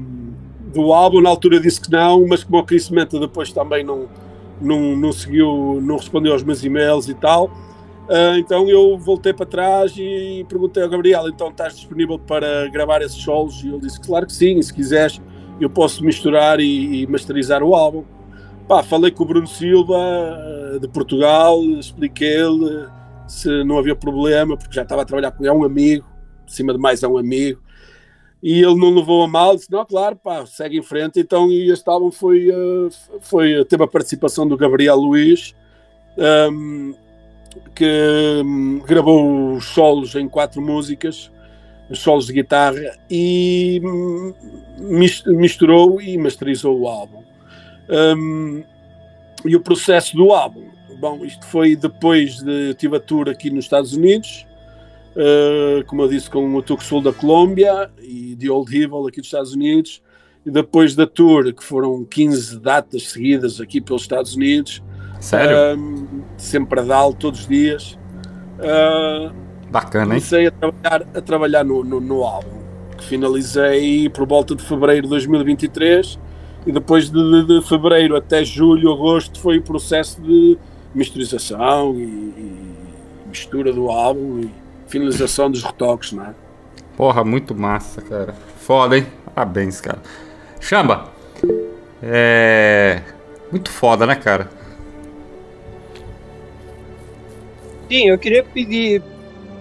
[0.72, 1.20] do álbum.
[1.20, 4.08] Na altura disse que não, mas como o crescimento depois também não,
[4.60, 7.50] não, não seguiu, não respondeu aos meus e-mails e tal.
[8.04, 13.00] Uh, então eu voltei para trás e perguntei ao Gabriel: então estás disponível para gravar
[13.00, 13.62] esses solos?
[13.62, 15.20] E ele disse: claro que sim, se quiseres,
[15.58, 18.04] eu posso misturar e, e masterizar o álbum.
[18.68, 22.86] Pá, falei com o Bruno Silva uh, de Portugal, expliquei-lhe
[23.26, 26.06] se não havia problema, porque já estava a trabalhar com ele, é um amigo,
[26.46, 27.62] acima de mais é um amigo.
[28.42, 31.18] E ele não levou a mal, disse: não, claro, pá, segue em frente.
[31.18, 32.48] Então, este álbum foi,
[33.22, 35.54] foi teve a participação do Gabriel Luiz.
[36.18, 36.94] Um,
[37.74, 41.30] que hum, gravou os solos em quatro músicas,
[41.90, 44.34] os solos de guitarra, e hum,
[45.26, 47.22] misturou e masterizou o álbum.
[47.88, 48.62] Um,
[49.44, 50.64] e o processo do álbum?
[50.98, 52.74] Bom, isto foi depois de.
[52.74, 54.46] Tive a tour aqui nos Estados Unidos,
[55.16, 59.26] uh, como eu disse, com o Tuxul da Colômbia e de Old Evil aqui dos
[59.26, 60.02] Estados Unidos.
[60.46, 64.82] E depois da tour, que foram 15 datas seguidas aqui pelos Estados Unidos,
[65.24, 65.80] Sério?
[66.36, 67.98] Sempre a dar todos os dias.
[68.58, 69.32] Uh,
[69.70, 70.20] Bacana, hein?
[70.20, 72.58] Comecei a trabalhar, a trabalhar no, no, no, álbum,
[72.98, 76.18] que finalizei por volta de fevereiro de 2023
[76.66, 80.58] e depois de, de, de fevereiro até julho, agosto foi o processo de
[80.94, 82.74] misterização e, e,
[83.26, 84.50] mistura do álbum e
[84.86, 86.34] finalização dos retoques, não é?
[86.98, 88.34] Porra, muito massa, cara.
[88.58, 89.06] Foda, hein?
[89.34, 90.02] Parabéns, cara.
[90.60, 91.08] Chamba!
[92.02, 93.00] É.
[93.50, 94.48] Muito foda, né, cara?
[97.94, 99.00] Sim, eu queria pedir,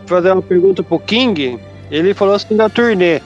[0.07, 1.59] fazer uma pergunta pro King.
[1.91, 3.21] Ele falou assim da turnê.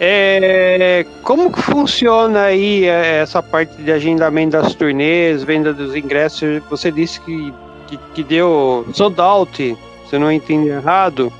[0.00, 6.60] É, como que funciona aí é, essa parte de agendamento das turnês, venda dos ingressos?
[6.68, 7.54] Você disse que,
[7.86, 9.78] que, que deu sold out,
[10.10, 11.32] se eu não entendi errado.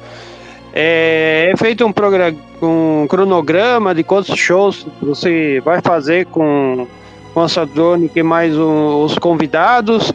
[0.73, 1.93] É, é feito um,
[2.63, 6.87] um cronograma de quantos shows você vai fazer com,
[7.35, 10.13] com a Sadonic e mais um, os convidados.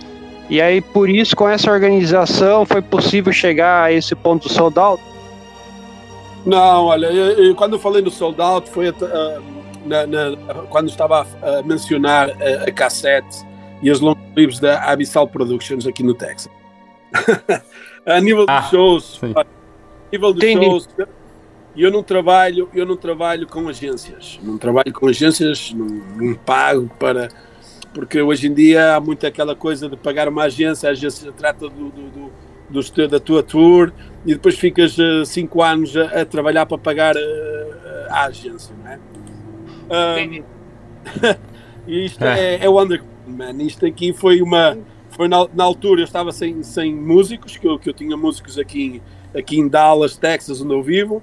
[0.49, 5.01] E aí, por isso, com essa organização, foi possível chegar a esse ponto sold out?
[6.45, 8.93] Não, olha, eu, eu, quando eu falei no sold out, foi uh,
[9.85, 10.35] na, na,
[10.69, 13.45] quando estava a mencionar a, a cassete
[13.81, 16.51] e os long clips da Abyssal Productions aqui no Texas.
[18.05, 19.45] a nível ah, de shows, a
[20.11, 20.65] nível de Entendi.
[20.65, 20.89] shows,
[21.75, 26.89] eu não trabalho, eu não trabalho com agências, não trabalho com agências, não, não pago
[26.99, 27.29] para
[27.93, 31.69] porque hoje em dia há muito aquela coisa de pagar uma agência, a agência trata
[31.69, 32.31] do, do, do,
[32.69, 33.93] do da tua tour
[34.25, 37.19] e depois ficas uh, cinco anos a, a, trabalhar para pagar uh,
[38.09, 38.99] a agência, não é?
[39.83, 40.43] Uh,
[41.85, 43.61] e isto é, é, é o underground, man.
[43.63, 44.77] Isto aqui foi uma.
[45.11, 48.57] Foi na, na, altura eu estava sem, sem músicos, que eu, que eu tinha músicos
[48.57, 48.99] aqui,
[49.35, 51.21] aqui em Dallas, Texas, onde eu vivo,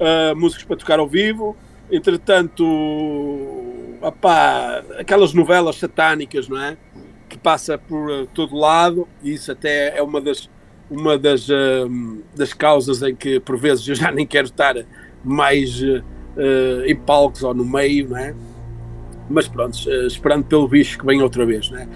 [0.00, 1.56] uh, músicos para tocar ao vivo.
[1.92, 2.64] Entretanto,
[4.00, 6.76] opá, aquelas novelas satânicas, não é?
[7.28, 10.50] Que passa por uh, todo lado, e isso até é uma das,
[10.90, 14.74] uma das, uh, das causas em que, por vezes, eu já nem quero estar
[15.24, 16.02] mais uh,
[16.86, 18.34] em palcos ou no meio, não é?
[19.28, 21.88] Mas pronto, esperando pelo bicho que vem outra vez, não é?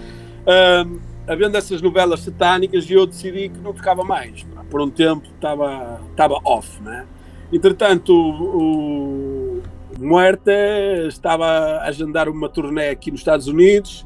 [1.27, 4.45] havendo essas novelas satânicas, eu decidi que não tocava mais.
[4.69, 7.05] Por um tempo estava, estava off, não é?
[7.51, 9.44] Entretanto, o,
[9.99, 10.51] Muerta
[11.07, 14.05] estava a agendar uma turnê aqui nos Estados Unidos,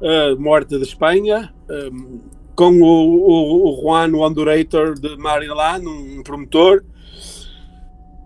[0.00, 2.20] uh, Muerta de Espanha, um,
[2.56, 6.84] com o, o, o Juan Wandurator de Maryland, um promotor,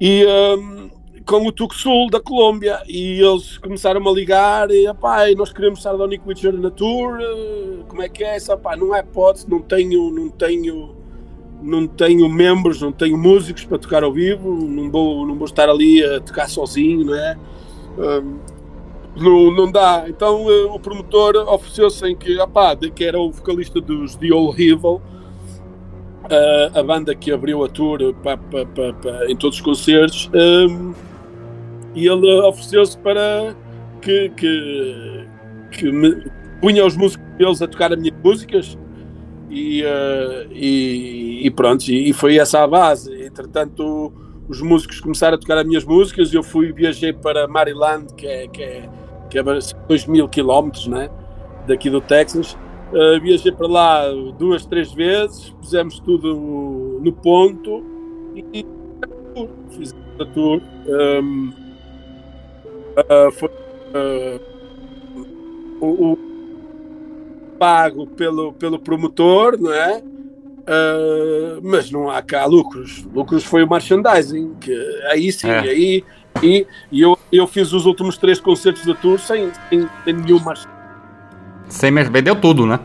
[0.00, 0.90] e um,
[1.26, 2.82] com o Tuxul da Colômbia.
[2.88, 8.00] E eles começaram a ligar e, pai, nós queremos Sardonic Witcher na tour, uh, como
[8.00, 8.36] é que é?
[8.36, 11.01] Essa, pá, não é hipótese, não tenho, não tenho
[11.62, 15.68] não tenho membros, não tenho músicos para tocar ao vivo, não vou, não vou estar
[15.68, 17.38] ali a tocar sozinho, não é?
[17.98, 18.38] Um,
[19.16, 20.04] não, não dá.
[20.08, 24.60] Então uh, o promotor ofereceu-se em que, opá, que era o vocalista dos The Old
[24.62, 25.00] Evil,
[26.24, 28.00] uh, a banda que abriu a tour
[29.28, 30.92] em todos os concertos, um,
[31.94, 33.54] e ele ofereceu-se para
[34.00, 35.26] que, que,
[35.70, 36.24] que me
[36.60, 38.78] punha os músicos deles a tocar as minhas músicas
[39.52, 43.12] e, uh, e, e, pronto, e, e, foi essa a base.
[43.22, 44.10] Entretanto,
[44.48, 46.32] os músicos começaram a tocar as minhas músicas.
[46.32, 48.88] Eu fui, viajei para Maryland, que é, que é,
[49.28, 51.10] que é 2 mil quilómetros né,
[51.66, 52.56] daqui do Texas.
[52.92, 54.04] Uh, viajei para lá
[54.38, 57.84] duas, três vezes, fizemos tudo no ponto
[58.34, 58.64] e
[59.70, 60.62] fiz a tour.
[60.86, 61.52] Um,
[62.96, 64.40] uh, foi, uh,
[65.80, 66.31] o, o
[67.62, 69.98] pago pelo, pelo promotor, não é?
[69.98, 73.06] Uh, mas não há cá lucros.
[73.14, 75.60] Lucros foi o merchandising, que aí sim, é.
[75.60, 76.04] aí
[76.42, 80.44] e, e eu, eu fiz os últimos três concertos da tour sem, sem, sem nenhum
[80.44, 80.68] merchandising.
[81.68, 82.80] Sem vendeu tudo, né?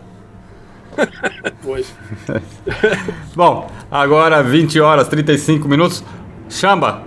[1.64, 1.92] pois.
[3.36, 6.04] Bom, agora 20 horas 35 minutos.
[6.52, 7.02] Chamba,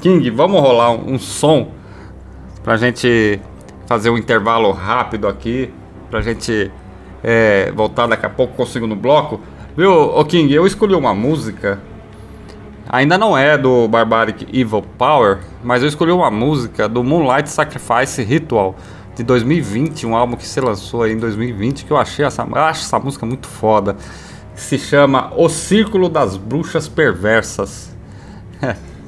[0.00, 1.72] King, vamos rolar um, um som
[2.64, 3.38] pra gente
[3.86, 5.70] fazer um intervalo rápido aqui,
[6.10, 6.70] pra gente
[7.28, 9.40] é, voltar daqui a pouco com o segundo bloco.
[9.76, 11.80] Viu, ô King, eu escolhi uma música,
[12.88, 18.22] ainda não é do Barbaric Evil Power, mas eu escolhi uma música do Moonlight Sacrifice
[18.22, 18.76] Ritual
[19.16, 22.62] de 2020, um álbum que se lançou aí em 2020, que eu achei essa, eu
[22.62, 23.96] acho essa música muito foda,
[24.54, 27.92] se chama O Círculo das Bruxas Perversas.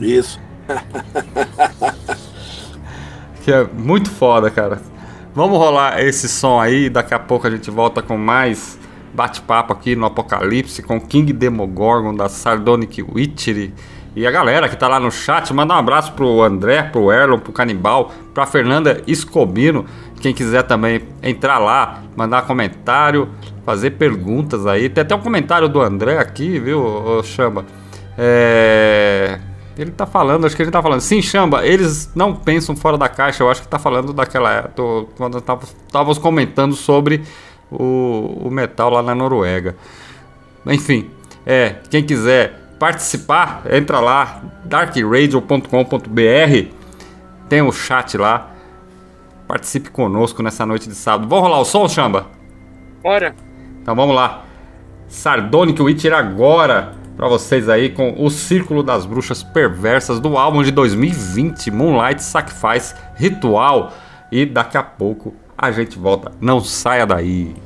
[0.00, 0.40] Isso.
[3.44, 4.97] que é muito foda, cara.
[5.38, 8.76] Vamos rolar esse som aí, daqui a pouco a gente volta com mais
[9.14, 13.72] bate-papo aqui no Apocalipse com King Demogorgon da Sardonic Witchery.
[14.16, 17.38] E a galera que tá lá no chat, manda um abraço pro André, pro Erlon,
[17.38, 19.86] pro Canibal, pra Fernanda Escobino.
[20.20, 23.28] Quem quiser também entrar lá, mandar comentário,
[23.64, 24.88] fazer perguntas aí.
[24.88, 27.64] Tem até um comentário do André aqui, viu, ô Chamba?
[28.18, 29.38] É...
[29.78, 31.00] Ele tá falando, acho que ele tá falando.
[31.00, 33.44] Sim, Chamba, eles não pensam fora da caixa.
[33.44, 34.62] Eu acho que tá falando daquela.
[34.74, 37.22] Tô, quando estávamos comentando sobre
[37.70, 39.76] o, o metal lá na Noruega.
[40.66, 41.08] Enfim,
[41.46, 46.74] é, quem quiser participar, entra lá, darkradio.com.br,
[47.48, 48.50] tem o chat lá.
[49.46, 51.28] Participe conosco nessa noite de sábado.
[51.28, 52.26] Vamos rolar o som, Chamba?
[53.02, 53.34] Bora.
[53.80, 54.44] Então vamos lá.
[55.06, 60.70] Sardonic Witcher agora para vocês aí com o Círculo das Bruxas Perversas do álbum de
[60.70, 63.92] 2020, Moonlight Sacrifice Ritual.
[64.30, 66.30] E daqui a pouco a gente volta.
[66.40, 67.56] Não saia daí.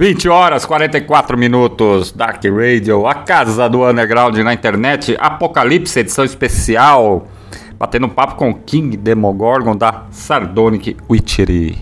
[0.00, 7.28] 20 horas 44 minutos, Dark Radio, a casa do underground na internet, Apocalipse, edição especial,
[7.78, 11.76] batendo um papo com King Demogorgon da Sardonic Witchery.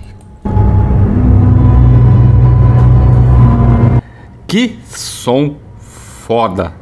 [4.49, 5.55] Que som
[6.27, 6.75] foda.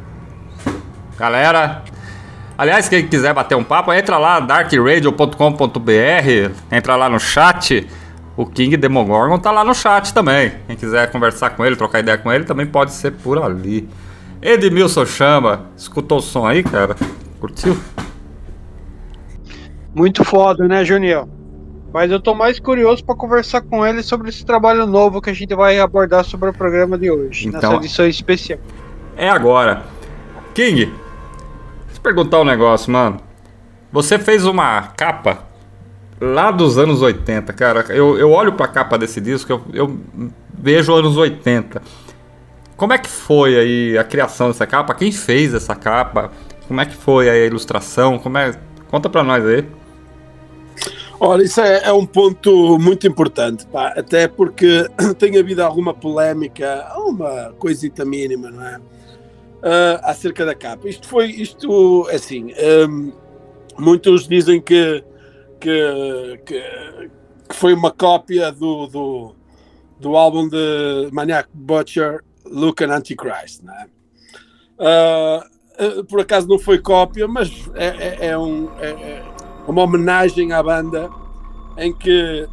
[1.19, 1.83] Galera,
[2.57, 7.87] aliás, quem quiser bater um papo, entra lá, darkradio.com.br, entra lá no chat.
[8.37, 10.53] O King Demogorgon tá lá no chat também.
[10.67, 13.89] Quem quiser conversar com ele, trocar ideia com ele, também pode ser por ali.
[14.43, 16.95] Edmilson Chama, escutou o som aí, cara?
[17.41, 17.77] Curtiu?
[19.95, 21.29] Muito foda, né, Juniel?
[21.93, 25.33] Mas eu tô mais curioso para conversar com ele sobre esse trabalho novo que a
[25.33, 28.59] gente vai abordar sobre o programa de hoje, Então- nessa edição especial.
[29.17, 29.85] É agora.
[30.53, 30.93] King, deixa
[31.97, 33.17] eu perguntar um negócio, mano.
[33.91, 35.46] Você fez uma capa
[36.21, 37.85] lá dos anos 80, cara.
[37.89, 39.99] Eu, eu olho pra capa desse disco, eu, eu
[40.53, 41.83] vejo anos 80.
[42.77, 44.95] Como é que foi aí a criação dessa capa?
[44.95, 46.31] Quem fez essa capa?
[46.69, 48.19] Como é que foi a ilustração?
[48.19, 48.53] Como é...
[48.89, 49.65] Conta pra nós aí.
[51.19, 54.87] Olha, isso é, é um ponto muito importante, pá, até porque
[55.19, 58.79] tem havido alguma polémica, uma coisita mínima, não é?
[59.63, 60.89] Ah, acerca da capa.
[60.89, 62.53] Isto foi, isto, assim,
[62.89, 63.13] hum,
[63.79, 65.03] muitos dizem que,
[65.67, 66.63] que, que,
[67.49, 69.35] que foi uma cópia do, do,
[69.99, 73.87] do álbum de Maniac Butcher, Look and Antichrist, não é?
[74.79, 75.47] Ah,
[75.79, 79.25] ah, por acaso não foi cópia, mas é, é- é um, é- é
[79.67, 81.11] uma homenagem à banda
[81.77, 82.49] em que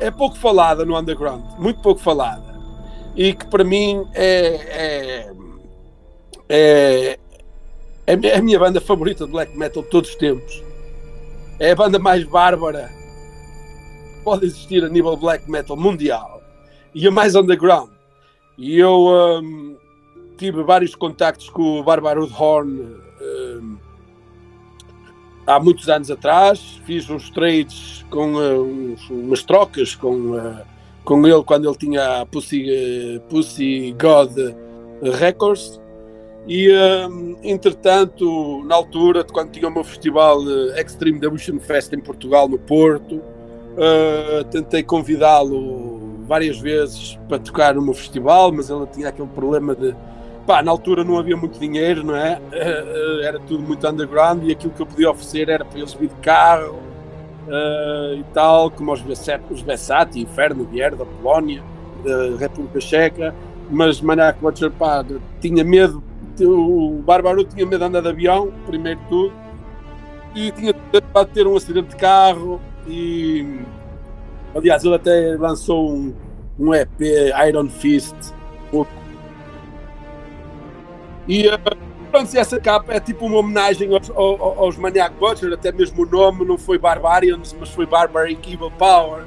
[0.00, 2.58] é pouco falada no underground, muito pouco falada,
[3.14, 5.32] e que para mim é, é,
[6.48, 7.18] é,
[8.06, 10.63] é é a minha banda favorita de black metal de todos os tempos.
[11.58, 12.90] É a banda mais bárbara
[14.14, 16.42] que pode existir a nível black metal mundial
[16.94, 17.90] e a mais underground.
[18.58, 19.76] E eu hum,
[20.36, 23.76] tive vários contactos com o Bárbaro Horn hum,
[25.46, 26.80] há muitos anos atrás.
[26.84, 30.58] Fiz uns trades com uh, uns- umas trocas com, uh,
[31.04, 34.32] com ele quando ele tinha a Pussy, uh, Pussy God
[35.18, 35.80] Records.
[36.46, 36.70] E
[37.08, 42.00] hum, entretanto, na altura, de quando tinha o meu festival uh, Extreme Devotion Fest em
[42.00, 48.86] Portugal, no Porto, uh, tentei convidá-lo várias vezes para tocar no meu festival, mas ele
[48.86, 49.94] tinha aquele problema de
[50.46, 52.38] pá, na altura não havia muito dinheiro, não é?
[52.52, 52.84] Eh,
[53.22, 56.08] eh, Era tudo muito underground e aquilo que eu podia oferecer era para eles vir
[56.08, 56.78] de carro
[57.48, 59.02] eh, e tal, como os,
[59.50, 61.62] os Bessati, Inferno, Vier, da Polónia,
[62.38, 63.34] República Checa,
[63.70, 66.02] mas Maniac Butcher, pá, de- tinha medo,
[66.40, 69.32] o Bárbaro tinha medo de andar de avião, primeiro de tudo,
[70.34, 73.60] e tinha de ter um acidente de carro e
[74.54, 76.14] aliás ele até lançou um,
[76.58, 77.00] um EP
[77.46, 78.34] Iron Fist
[81.26, 81.58] e eh,
[82.10, 86.06] pronto, essa capa é tipo uma homenagem aos, aos, aos Maniac Butcher, até mesmo o
[86.06, 89.24] nome não foi Barbarians, mas foi Barbaric Evil Power.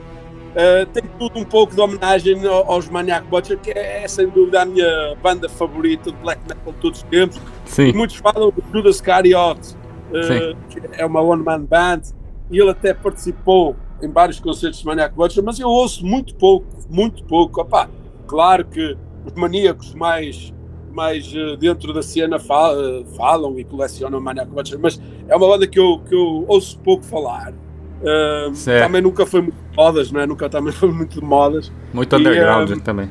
[0.60, 4.28] Eh, tem tudo um pouco de homenagem ao- aos Maniac Butcher, que é, é, sem
[4.28, 7.40] dúvida a minha banda favorita de black metal de todos os tempos.
[7.66, 7.94] Sim.
[7.94, 9.60] Muitos falam do Judas Iscariot,
[10.14, 12.02] eh, que é uma one-man band,
[12.50, 16.66] e ele até participou em vários concertos de Maniac Butcher, mas eu ouço muito pouco,
[16.90, 17.62] muito pouco.
[17.62, 17.88] Opá,
[18.26, 18.98] claro que
[19.28, 20.52] os maníacos mais,
[20.92, 25.48] mais eh, dentro da cena fa- eh, falam e colecionam Maniac Butcher, mas é uma
[25.48, 27.54] banda que eu, que eu ouço pouco falar.
[28.54, 28.86] Certo.
[28.86, 30.26] também nunca foi muito de modas, não é?
[30.26, 33.10] Nunca também foi muito de modas Muito E, underground um, também.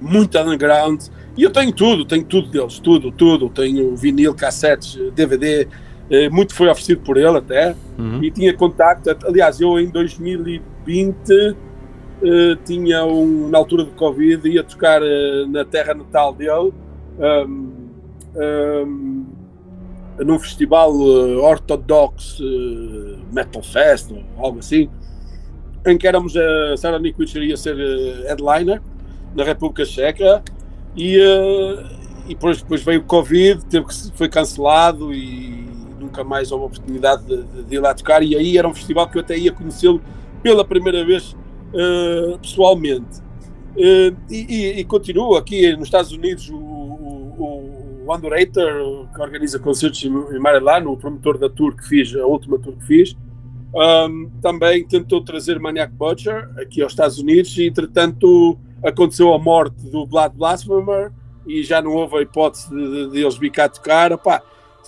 [0.00, 1.02] muito underground.
[1.36, 3.48] E eu tenho tudo, tenho tudo deles, tudo, tudo.
[3.48, 5.66] Tenho vinil, cassetes, DVD,
[6.10, 7.74] eh, muito foi oferecido por ele até.
[7.98, 8.22] Uhum.
[8.22, 11.56] E tinha contacto, aliás, eu em 2020
[12.22, 16.72] eh, tinha um, na altura do Covid, ia tocar eh, na terra natal dele,
[17.18, 17.72] um,
[18.36, 19.23] um,
[20.18, 24.88] num festival eh, Orthodox eh, Metal Fest, ou algo assim,
[25.86, 28.80] em que éramos a Sarah Nick ia ser eh, headliner
[29.34, 30.42] na República Checa
[30.96, 31.84] e, eh,
[32.26, 35.66] e depois, depois veio o Covid, teve que, foi cancelado e
[35.98, 39.18] nunca mais houve oportunidade de, de- ir lá tocar e aí era um festival que
[39.18, 40.00] eu até ia conhecê-lo
[40.42, 41.36] pela primeira vez
[41.74, 43.22] eh, pessoalmente.
[43.76, 46.56] Eh, e, e, e continuo aqui nos Estados Unidos o,
[48.06, 52.58] o, Underator, que organiza concertos em Maryland, o promotor da tour que fiz, a última
[52.58, 53.16] tour que fiz,
[53.74, 59.88] um, também tentou trazer Maniac Butcher aqui aos Estados Unidos e entretanto aconteceu a morte
[59.90, 61.10] do Blood Blasphemer
[61.46, 64.10] e já não houve a hipótese de, de- de eles vir cá tocar.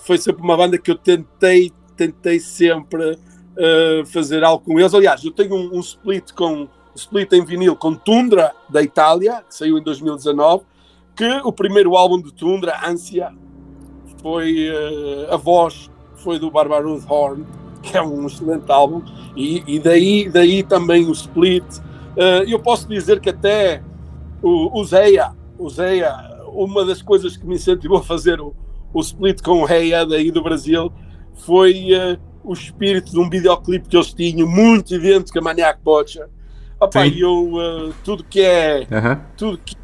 [0.03, 4.93] Foi sempre uma banda que eu tentei, tentei sempre uh, fazer algo com eles.
[4.93, 9.53] Aliás, eu tenho um, um split com split em vinil com Tundra da Itália, que
[9.53, 10.63] saiu em 2019,
[11.17, 13.33] que o primeiro álbum de Tundra, Ansia,
[14.21, 17.43] foi uh, a voz foi do Barbaroth Horn,
[17.81, 19.01] que é um excelente álbum,
[19.35, 21.65] e, e daí, daí também o split.
[22.15, 23.83] Uh, eu posso dizer que até
[24.41, 26.13] o, o Zeia, o Zeia,
[26.47, 28.55] uma das coisas que me incentivou a fazer o,
[28.93, 30.91] o split com o Reia daí do Brasil
[31.33, 36.27] foi uh, o espírito de um videoclipe que eles tinham, muito idêntico a Maniac Butcher.
[36.79, 39.21] Opa, eu, uh, tudo que é Aham.
[39.35, 39.75] tudo que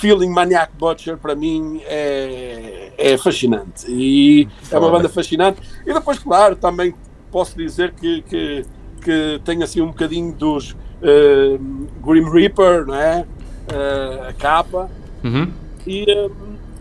[0.00, 3.84] feeling Maniac Butcher para mim é, é fascinante.
[3.88, 5.60] E é uma banda fascinante.
[5.86, 6.94] E depois claro também
[7.30, 8.64] posso dizer que, que,
[9.04, 11.58] que tem assim um bocadinho dos eh,
[12.02, 13.26] Grim Reaper não é?
[13.72, 14.90] Eh, a capa.
[15.22, 15.52] Uhum.
[15.86, 16.30] e, eh,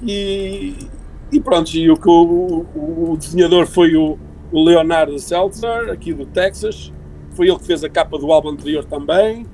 [0.01, 0.75] e,
[1.31, 2.65] e pronto e o, que o-
[3.11, 4.17] o desenhador foi o,
[4.51, 6.91] o Leonardo Seltzer aqui do Texas.
[7.31, 9.45] Foi ele que fez a capa do álbum anterior também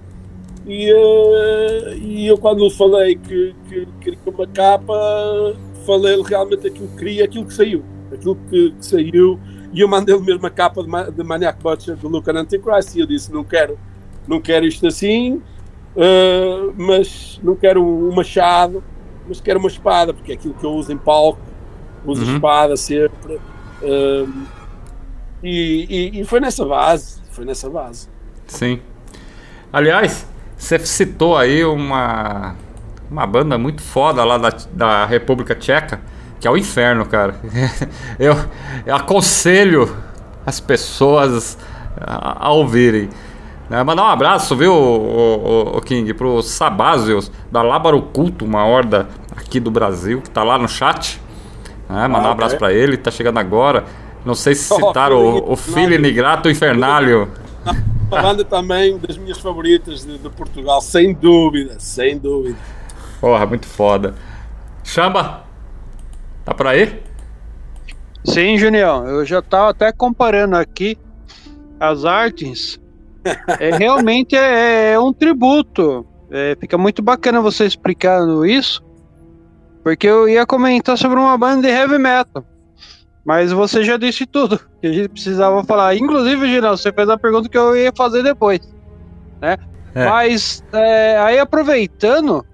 [0.65, 4.93] e, eh, e eu quando lhe falei que, que queria uma capa
[5.85, 7.83] falei-lhe realmente aquilo que queria aquilo que saiu.
[8.11, 9.39] Aquilo que, que saiu.
[9.73, 12.95] E eu mandei-lhe mesmo a capa de, de Maniac Butcher do Lucan Antichrist.
[12.95, 13.77] E eu disse não quero
[14.27, 15.41] não quero isto assim
[15.95, 18.83] eh, mas não quero um machado
[19.27, 21.39] mas quero uma espada porque é aquilo que eu uso em palco
[22.05, 22.35] uso Uhum.
[22.35, 23.39] espada sempre.
[23.83, 24.25] Eh,
[25.43, 25.85] e,
[26.17, 28.07] e- e foi nessa base foi nessa base.
[28.47, 28.79] Sim.
[29.73, 30.25] Aliás,
[30.57, 32.55] você citou aí uma,
[33.09, 35.99] uma banda muito foda lá da, da República Tcheca,
[36.39, 37.35] que é o Inferno, cara.
[38.19, 38.35] Eu,
[38.85, 39.95] eu aconselho
[40.45, 41.57] as pessoas
[41.99, 43.09] a, a ouvirem.
[43.69, 43.83] Né?
[43.83, 49.07] Mandar um abraço, viu, o, o, o King, pro Sabazios, da Lábaro Culto, uma horda
[49.35, 51.19] aqui do Brasil, que tá lá no chat.
[51.89, 52.07] né?
[52.07, 52.67] Mandar Ah, um abraço ok.
[52.67, 53.83] pra ele, tá chegando agora.
[54.23, 56.49] Não sei se Oh, citaram Filho o, o Filho Nigrato
[58.11, 62.57] Uma banda também das minhas favoritas de, de Portugal, sem dúvida, sem dúvida.
[63.19, 64.13] Porra, muito foda.
[64.83, 65.43] Chamba,
[66.43, 67.01] tá por aí?
[68.23, 70.97] Sim, Junião, eu já tava até comparando aqui
[71.79, 72.79] as artes.
[73.59, 76.05] É, realmente é, é um tributo.
[76.29, 78.83] É, fica muito bacana você explicando isso,
[79.83, 82.45] porque eu ia comentar sobre uma banda de heavy metal.
[83.25, 85.95] Mas você já disse tudo que a gente precisava falar.
[85.95, 88.59] Inclusive, Girão, você fez a pergunta que eu ia fazer depois.
[89.41, 89.57] Né?
[89.95, 90.05] É.
[90.05, 92.45] Mas é, aí aproveitando,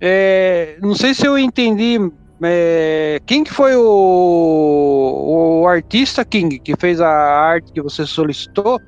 [0.00, 2.00] é, não sei se eu entendi
[2.42, 8.80] é, quem que foi o, o artista King que fez a arte que você solicitou?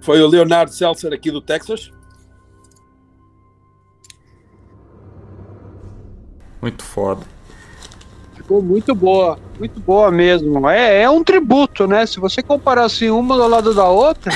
[0.00, 1.90] Foi o Leonardo Seltzer aqui do Texas.
[6.62, 7.37] Muito foda.
[8.48, 10.66] Ficou muito boa, muito boa mesmo.
[10.70, 12.06] É, é um tributo, né?
[12.06, 14.32] Se você comparar assim uma do lado da outra,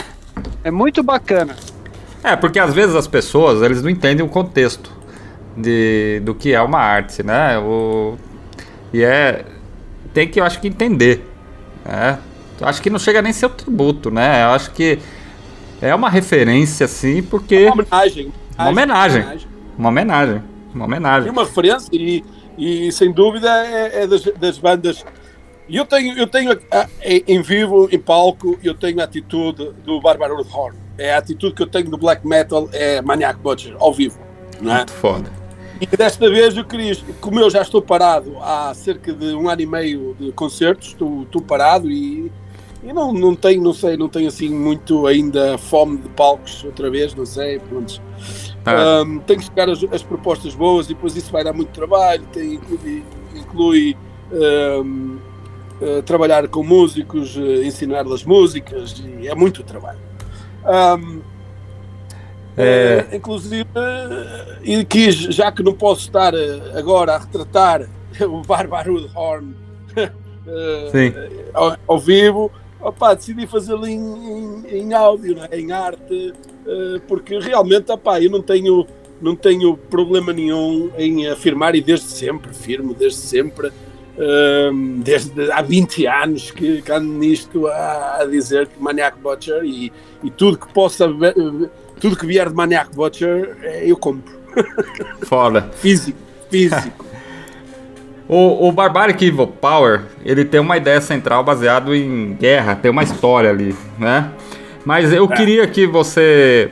[0.63, 1.57] é muito bacana.
[2.23, 4.93] É, porque às vezes as pessoas, eles não entendem o contexto
[5.57, 7.59] de, do que é uma arte, né?
[7.59, 8.19] O,
[8.93, 9.47] e é...
[10.13, 11.27] Tem que, eu acho que, entender.
[11.83, 12.19] Né?
[12.61, 14.45] Eu acho que não chega nem ser o tributo, né?
[14.45, 14.99] Eu acho que
[15.81, 17.65] é uma referência, assim, porque...
[17.65, 18.33] Uma homenagem.
[18.59, 19.25] Uma homenagem.
[19.79, 20.43] Uma homenagem.
[20.75, 21.31] Uma E homenagem.
[21.31, 22.25] uma referência e, e
[22.93, 25.05] sem dúvida é, é das, das bandas.
[25.69, 29.71] E eu tenho, eu tenho a- em em vivo, em palco, eu tenho a atitude
[29.85, 30.77] do Bárbaro Horn.
[30.99, 34.19] É a atitude que eu tenho do black metal, é Maniac Butcher, ao vivo.
[34.61, 34.77] Não é?
[34.79, 35.31] Muito foda.
[35.81, 39.63] E desta vez eu queria, como eu já estou parado há cerca de um ano
[39.63, 42.31] e meio de concertos, estou, estou parado e,
[42.83, 46.91] e não, não tenho, não sei, não tenho assim muito ainda fome de palcos outra
[46.91, 48.01] vez, não sei, pronto.
[48.65, 51.71] Ah, Um, tem que chegar as, as propostas boas e depois isso vai dar muito
[51.71, 53.05] trabalho, tem, inclui,
[53.35, 53.97] inclui,
[54.85, 55.19] um,
[55.81, 59.99] eh, trabalhar com músicos, eh, ensinar-lhes músicas, e é muito trabalho.
[60.65, 61.21] Um,
[62.57, 63.07] É.
[63.11, 63.67] eh, inclusive,
[64.63, 66.33] e quis, já que não posso estar
[66.77, 67.89] agora a retratar
[68.23, 69.57] o Bárbaro Horn
[71.55, 72.51] ao, ao vivo,
[72.83, 75.59] opá, decidi fazê-lo em, em, em áudio, não é?
[75.59, 76.33] em arte,
[76.67, 78.87] eh, porque realmente opá, eu não tenho,
[79.21, 83.73] não tenho problema nenhum em afirmar, e desde sempre, firmo desde sempre,
[84.19, 89.65] eh, desde há 20 anos que, que ando nisto a, a dizer que Maniac Butcher
[89.65, 91.09] e, e tudo que possa
[91.99, 94.43] tudo que vier de Maniac Butcher eh, eu compro.
[95.23, 95.71] foda.
[95.77, 96.19] Físico,
[96.51, 97.12] físico.
[98.29, 103.03] O, o Barbaric Evil Power, ele tem uma ideia central baseado em guerra, tem uma
[103.03, 104.31] história ali, né?
[104.85, 106.71] Mas eu queria que você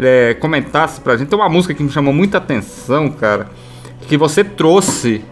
[0.00, 1.28] é, comentasse pra gente.
[1.28, 3.48] Tem uma música que me chamou muita atenção, cara,
[4.08, 5.24] que você trouxe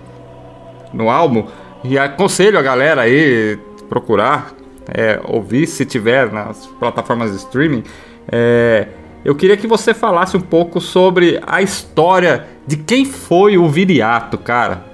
[0.92, 1.46] no álbum,
[1.82, 3.58] e aconselho a galera aí
[3.88, 4.52] procurar,
[4.88, 7.82] é, ouvir se tiver nas plataformas de streaming,
[8.30, 8.88] é,
[9.24, 14.36] eu queria que você falasse um pouco sobre a história de quem foi o Viriato,
[14.36, 14.91] cara.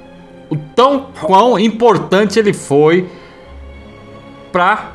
[0.51, 3.09] O tão quão importante ele foi
[4.51, 4.92] pra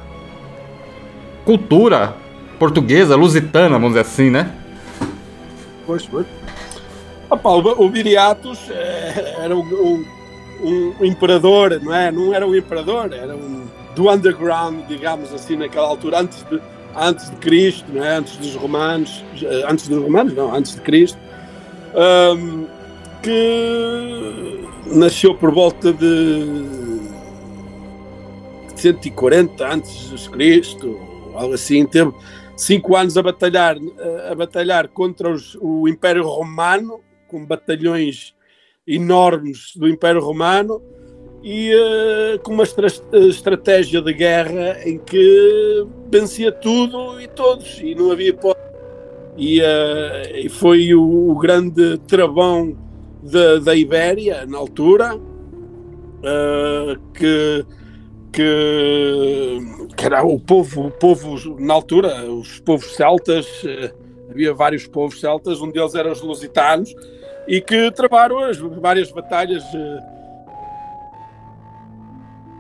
[1.46, 2.16] cultura
[2.58, 4.52] portuguesa, lusitana, vamos dizer assim, né?
[5.86, 6.08] Pois.
[7.30, 10.06] Opa, o, Viriatus eh, era um,
[10.62, 12.12] um, um imperador, não é?
[12.12, 16.62] Não era um imperador, era um do underground, digamos assim, naquela altura, antes de,
[16.96, 18.18] antes de Cristo, não é?
[18.18, 21.18] antes dos romanos, eh, antes dos romanos, não, antes de Cristo,
[21.96, 22.66] ahm,
[23.24, 24.60] que
[24.96, 27.00] nasceu por volta de
[28.76, 31.00] 140 antes de Cristo,
[31.34, 32.12] algo assim, teve
[32.56, 33.78] cinco anos a batalhar,
[34.30, 38.36] a batalhar contra os- o Império Romano, com batalhões
[38.86, 40.82] enormes do Império Romano,
[41.42, 42.88] e eh, com uma estra-
[43.28, 48.38] estratégia de guerra em que vencia tudo e todos, e não havia.
[49.38, 52.78] E, eh, e foi o, o grande travão
[53.24, 55.20] da, da Ibéria, na altura,
[56.24, 57.66] eh, que,
[58.32, 59.58] que,
[59.96, 63.94] que era o povo, o povo, na altura, os povos celtas, eh,
[64.30, 66.94] havia vários povos celtas, um deles eram os lusitanos,
[67.48, 70.00] e que travaram as várias batalhas eh,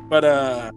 [0.09, 0.71] para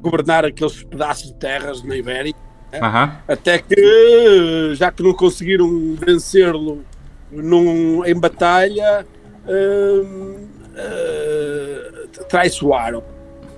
[0.00, 2.34] governar aqueles pedaços de terras na Ibéria,
[2.74, 3.18] Aham.
[3.26, 6.84] até que, já que não conseguiram vencê-lo
[7.30, 9.06] num- em batalha,
[9.48, 11.90] hum, eh,
[12.28, 13.02] traiçoaram.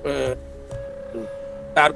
[0.05, 0.37] eh,
[1.75, 1.93] dar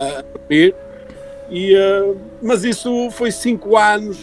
[0.00, 0.24] a.
[0.50, 4.18] E, eh, mas isso foi cinco anos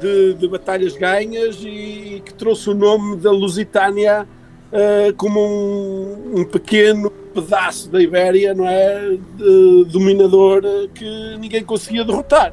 [0.00, 4.26] de, de batalhas ganhas e que trouxe o nome da Lusitânia
[4.72, 9.16] eh, como um, um pequeno pedaço da Ibéria, não é?
[9.36, 12.52] De dominador eh, que ninguém conseguia derrotar.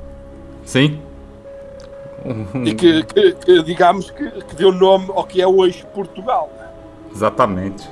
[0.66, 1.00] Sim.
[2.64, 6.50] E que, que- que, digamos que, que deu nome ao que é hoje Portugal.
[6.58, 6.68] né?
[7.14, 7.88] Exatamente.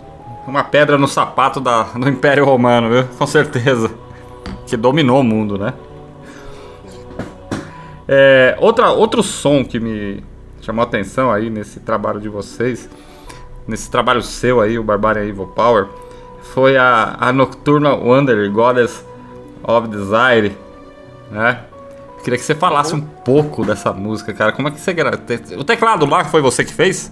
[0.47, 3.03] Uma pedra no sapato da, do Império Romano, viu?
[3.17, 3.91] Com certeza.
[4.67, 5.73] Que dominou o mundo, né?
[8.07, 10.23] É, outra, outro som que me
[10.61, 12.89] chamou a atenção aí nesse trabalho de vocês,
[13.67, 15.87] nesse trabalho seu aí, o Barbarian Evil Power,
[16.41, 19.05] foi a, a Nocturnal Wanderer, Goddess
[19.65, 20.55] of Desire,
[21.31, 21.59] né?
[22.23, 24.53] Queria que você falasse um pouco dessa música, cara.
[24.53, 24.91] Como é que você...
[25.57, 27.11] O teclado lá foi você que fez?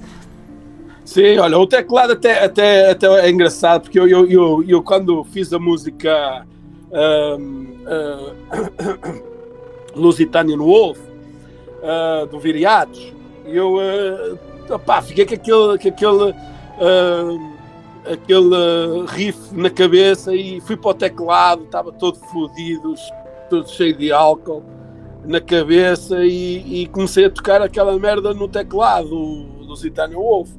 [1.03, 5.21] Sim, olha, o teclado até, até, até é engraçado, porque eu, eu, eu, eu quando
[5.25, 6.45] fiz a música
[6.93, 8.33] ahm, ah,
[9.93, 10.97] Lusitanian Wolf,
[11.83, 13.13] ah, do Viriatos,
[13.45, 16.35] eu ah, opá, fiquei com aquele, com aquele,
[16.79, 22.93] ah, aquele riff na cabeça e fui para o teclado, estava todo fodido,
[23.49, 24.63] todo cheio de álcool
[25.25, 30.49] na cabeça e, e comecei a tocar aquela merda no teclado, o Lusitanian Wolf.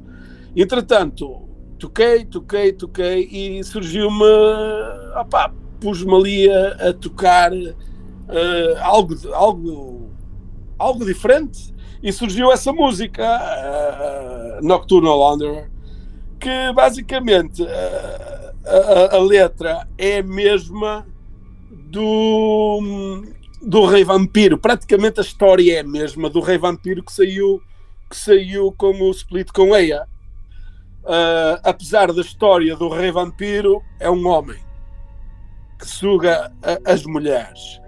[0.55, 1.41] Entretanto,
[1.77, 4.23] toquei, toquei, toquei e surgiu-me,
[5.19, 10.09] opá, pus-me ali a, a tocar eh, algo, algo,
[10.79, 15.69] algo diferente e surgiu essa música, eh, Nocturnal Wanderer,
[16.39, 21.05] que basicamente a, a- a letra é a mesma
[21.89, 23.23] do,
[23.65, 27.61] do Rei Vampiro, praticamente a história é a mesma do Rei Vampiro que saiu,
[28.09, 30.05] que saiu com o split com Eia.
[31.05, 34.57] Ah, apesar da história do rei vampiro, é um homem
[35.77, 37.81] que suga a- as mulheres.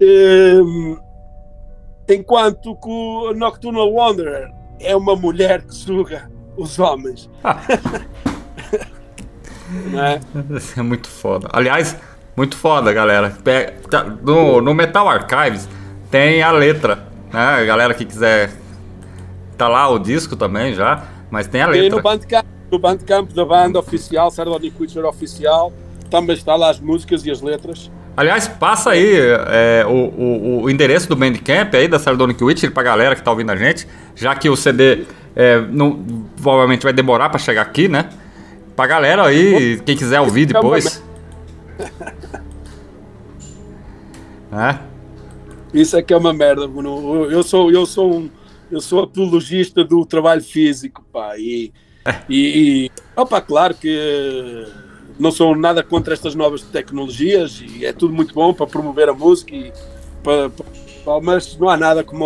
[0.00, 0.96] Hum,
[2.08, 4.50] enquanto que o Nocturnal Wanderer
[4.80, 7.28] é uma mulher que suga os homens.
[9.90, 10.20] Não é?
[10.78, 11.48] É muito foda.
[11.52, 11.96] Aliás,
[12.36, 13.30] muito foda, galera.
[13.90, 15.68] Tá- No, no Metal Archives
[16.10, 17.40] tem a letra, né?
[17.40, 18.50] A galera que quiser.
[19.56, 21.96] Tá lá o disco também já, mas tem a E letra.
[21.96, 25.72] no Bandcamp, no Bandcamp da banda oficial, Sardonic Witcher oficial,
[26.10, 27.88] também está lá as músicas e as letras.
[28.16, 29.16] Aliás, passa aí
[29.48, 33.30] é, o, o, o endereço do Bandcamp aí da Sardonic Witcher pra galera que tá
[33.30, 35.04] ouvindo a gente, já que o CD
[35.36, 36.00] é, não,
[36.40, 38.08] provavelmente vai demorar pra chegar aqui, né?
[38.76, 41.02] Pra galera aí, quem quiser ouvir depois.
[44.54, 44.78] É?
[45.72, 47.24] Isso é que é uma merda, Bruno.
[47.30, 48.30] Eu sou, eu sou um,
[48.70, 51.36] eu sou apologista do trabalho físico, pá.
[51.38, 51.72] E,
[52.28, 54.66] e, e opa, claro que
[55.18, 59.14] não sou nada contra estas novas tecnologias e é tudo muito bom para promover a
[59.14, 59.72] música, e
[60.22, 62.24] para, para- mas não há nada como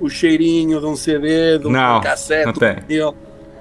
[0.00, 2.76] o, o cheirinho de um CD, de um Não, cassete, não tem.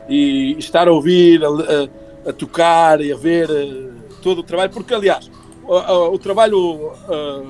[0.10, 3.90] e estar a ouvir, a, a- a tocar e a ver eh,
[4.22, 5.30] todo o trabalho, porque aliás,
[5.64, 5.76] o,
[6.14, 7.44] o- trabalho eh,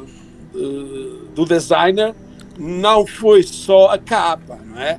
[1.36, 2.14] do designer
[2.58, 4.98] não foi só a capa, não é?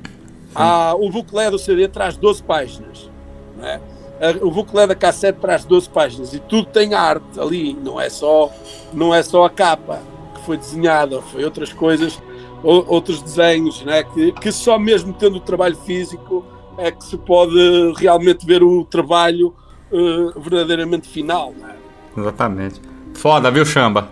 [0.55, 3.09] Ah, o booklet do CD traz 12 páginas,
[3.57, 3.79] não é?
[4.19, 8.09] A- O booklet da cassete traz 12 páginas e tudo tem arte ali, não é
[8.09, 8.51] só,
[8.93, 9.99] não é só a capa
[10.35, 12.19] que foi desenhada, foi outras coisas,
[12.63, 14.03] ou- outros desenhos, né?
[14.03, 16.43] que, que só mesmo tendo o trabalho físico
[16.77, 19.53] é que se pode realmente ver o trabalho
[19.91, 21.53] eh, verdadeiramente final.
[21.59, 21.75] Né?
[22.17, 22.81] Exatamente.
[23.13, 24.09] Foda, viu, Chamba?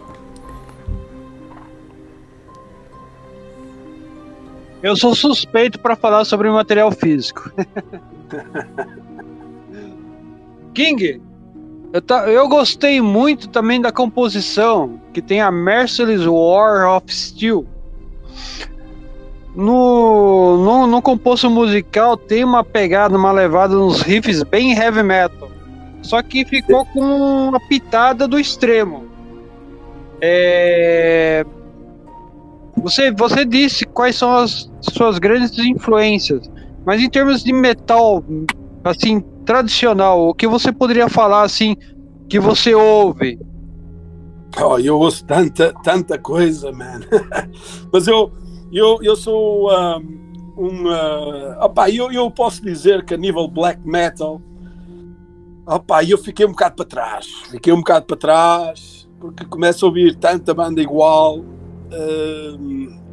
[4.85, 7.51] Eu sou suspeito para falar sobre material físico.
[10.75, 11.19] King,
[11.91, 17.65] eu, ta- eu gostei muito também da composição que tem a Merciless War of Steel.
[19.55, 25.49] No, no, no composto musical tem uma pegada, uma levada, uns riffs bem heavy metal.
[26.03, 29.07] Só que ficou com uma pitada do extremo.
[30.21, 31.43] É,
[32.77, 36.49] você, você disse quais são as suas grandes influências,
[36.85, 38.23] mas em termos de metal,
[38.83, 41.75] assim, tradicional, o que você poderia falar, assim,
[42.29, 43.39] que você ouve?
[44.61, 47.01] Oh, eu ouço tanta, tanta coisa, man.
[47.91, 48.31] Mas eu,
[48.71, 53.85] eu, eu sou um, um uh, opá, eu, eu posso dizer que a nível black
[53.85, 54.41] metal,
[55.67, 57.27] opá, eu fiquei um bocado para trás.
[57.51, 61.43] Fiquei um bocado para trás, porque começo a ouvir tanta banda igual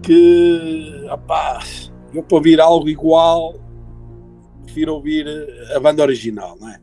[0.02, 1.62] que, opá,
[2.14, 3.54] eu para ouvir algo igual,
[4.64, 5.26] prefiro ouvir
[5.74, 6.80] a banda original, não é?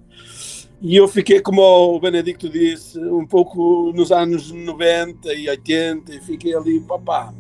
[0.82, 6.22] E eu fiquei, como o Benedicto disse, um pouco nos anos 90 e 80, e
[6.22, 7.34] fiquei ali, papá.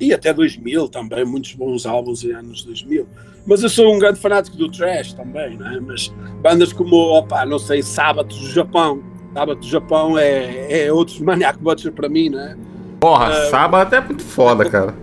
[0.00, 3.06] E até 2000 também, muitos bons álbuns em anos 2000.
[3.44, 5.80] Mas eu sou um grande fanático do trash também, né?
[5.84, 6.08] Mas
[6.40, 9.02] bandas como, opá, não sei, Sábado do Japão.
[9.34, 12.56] Sábado do Japão é, é outros Maniac Butcher para mim, né?
[13.02, 14.94] Porra, sábado é muito foda, cara.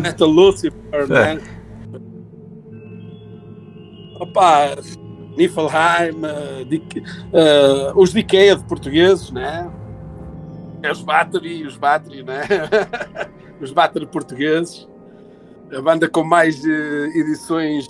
[0.00, 1.40] Metal Lucifer, né?
[4.18, 4.74] Opa,
[5.36, 6.98] Niflheim, uh, Dic-
[7.32, 8.12] uh, os
[8.64, 9.70] portugueses, né?
[10.90, 12.42] Os Battery, os Battery, né?
[13.62, 14.88] os Battery portugueses.
[15.72, 17.86] A banda com mais eh, edições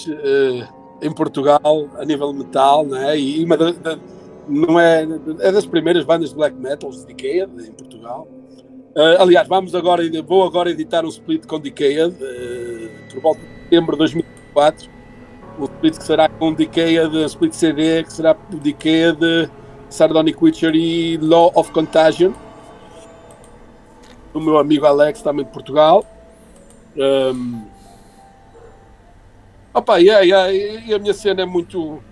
[1.00, 3.18] em Portugal a nível metal, né?
[3.18, 3.98] E uma da- da-
[4.46, 5.04] não é,
[5.38, 8.28] é das primeiras bandas de black metal, os Decade, em Portugal.
[8.96, 13.62] Uh, aliás, vamos agora, vou agora editar um split com Decade uh, por volta de
[13.64, 14.90] setembro de 2004.
[15.58, 19.48] Um split que será com Decade, um split CD que será Decade,
[19.88, 22.32] Sardonic Witcher e Law of Contagion.
[24.32, 26.04] Do meu amigo Alex, também de Portugal.
[26.96, 27.62] Um,
[29.72, 32.02] opa, e, a- e a- e a minha cena é muito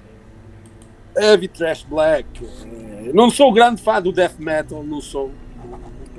[1.17, 2.27] heavy trash black.
[2.45, 5.31] Eh, Não sou grande fã do death metal, não sou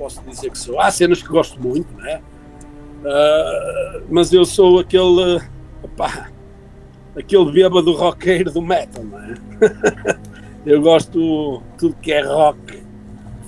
[0.00, 0.80] posso dizer que sou.
[0.80, 2.22] Há cenas que gosto muito, né?
[3.04, 5.42] Ah, mas eu sou aquele,
[5.82, 6.30] opá,
[7.14, 9.34] aquele bêbado roqueiro do metal, não é?
[10.64, 12.82] eu gosto tudo que é rock,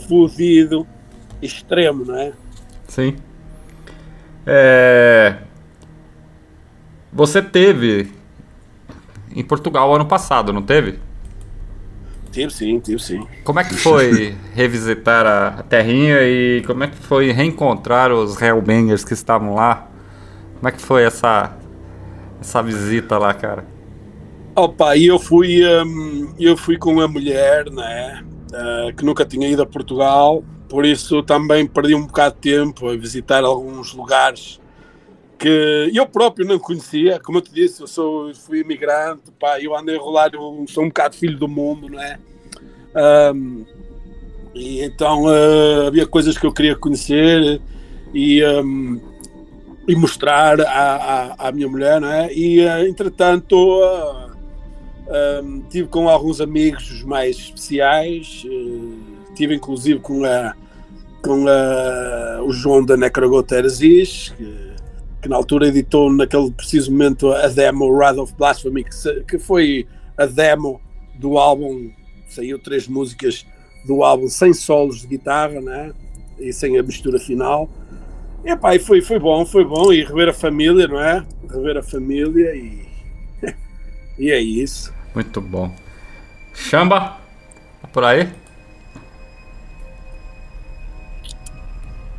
[0.07, 0.87] fudido,
[1.41, 2.35] extremo, não é?
[2.87, 3.17] Sim.
[4.47, 5.39] É...
[7.11, 8.13] Você teve
[9.35, 10.99] em Portugal ano passado, não teve?
[12.33, 13.27] Tive sim, tive sim.
[13.45, 18.41] Como é que foi revisitar a, a terrinha e como é que foi reencontrar os
[18.41, 19.89] Hellbangers que estavam lá?
[20.57, 21.55] Como é que foi essa
[22.41, 23.65] essa visita lá, cara?
[24.57, 29.49] Opa, e eu fui, hum, eu fui com uma mulher, né, ah, que nunca tinha
[29.49, 34.61] ido a Portugal, por isso também perdi um bocado de tempo a visitar alguns lugares
[35.43, 37.19] que eu próprio não conhecia.
[37.19, 40.85] Como eu te disse, eu sou, fui imigrante, pá, eu andei a rolar, eu sou
[40.85, 42.17] um bocado filho do mundo, não é?
[43.35, 43.65] Hum,
[44.55, 47.61] e então ah, havia coisas que eu queria conhecer
[48.15, 49.01] e, hum,
[49.89, 52.33] e mostrar à, à, à minha mulher, não é?
[52.33, 54.31] E ah, entretanto ah,
[55.43, 60.55] hum, tive com alguns amigos os mais especiais, eh, tive inclusive com a
[61.21, 64.72] com a, o João da Necrogota Heresis, que,
[65.23, 69.39] que na altura editou naquele preciso momento a demo Wrath of Blasphemy, que, se- que
[69.39, 69.87] foi
[70.19, 70.81] a demo
[71.15, 71.93] do álbum,
[72.29, 73.47] saiu três músicas
[73.87, 75.93] do álbum sem solos de guitarra, né?
[76.39, 77.71] E sem a mistura final.
[78.45, 79.93] E, epá, e foi, foi bom, foi bom.
[79.93, 81.25] E rever a família, não é?
[81.49, 82.89] Rever a família e.
[84.19, 84.93] e é isso.
[85.15, 85.73] Muito bom.
[86.53, 87.19] Chamba,
[87.81, 88.29] tá por aí?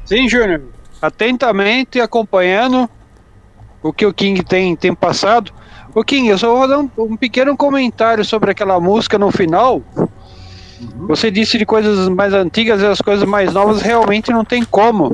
[0.05, 0.61] Sim, Júnior.
[1.03, 2.89] Atentamente acompanhando
[3.81, 5.51] o que o King tem, tem passado.
[5.93, 9.81] O King, eu só vou dar um, um pequeno comentário sobre aquela música no final.
[10.99, 15.13] Você disse de coisas mais antigas e as coisas mais novas realmente não tem como.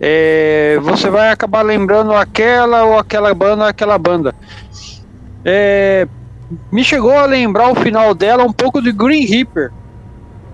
[0.00, 4.34] é, você vai acabar lembrando aquela ou aquela banda, aquela banda.
[5.44, 6.08] É,
[6.72, 9.70] me chegou a lembrar o final dela um pouco de Green Reaper.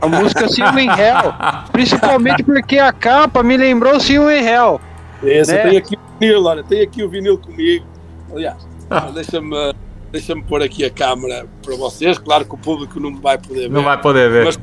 [0.00, 1.34] A música Silver Hell.
[1.72, 4.80] Principalmente porque a capa me lembrou Silver Hell.
[5.22, 5.62] Esse, Né?
[5.68, 7.86] tem aqui o vinil, olha, tem aqui o vinil comigo.
[8.32, 8.66] Aliás,
[9.14, 9.74] deixa-me
[10.12, 12.18] deixa pôr aqui a câmera para vocês.
[12.18, 13.70] Claro que o público não vai poder ver.
[13.70, 14.44] Não vai poder ver.
[14.44, 14.58] Mas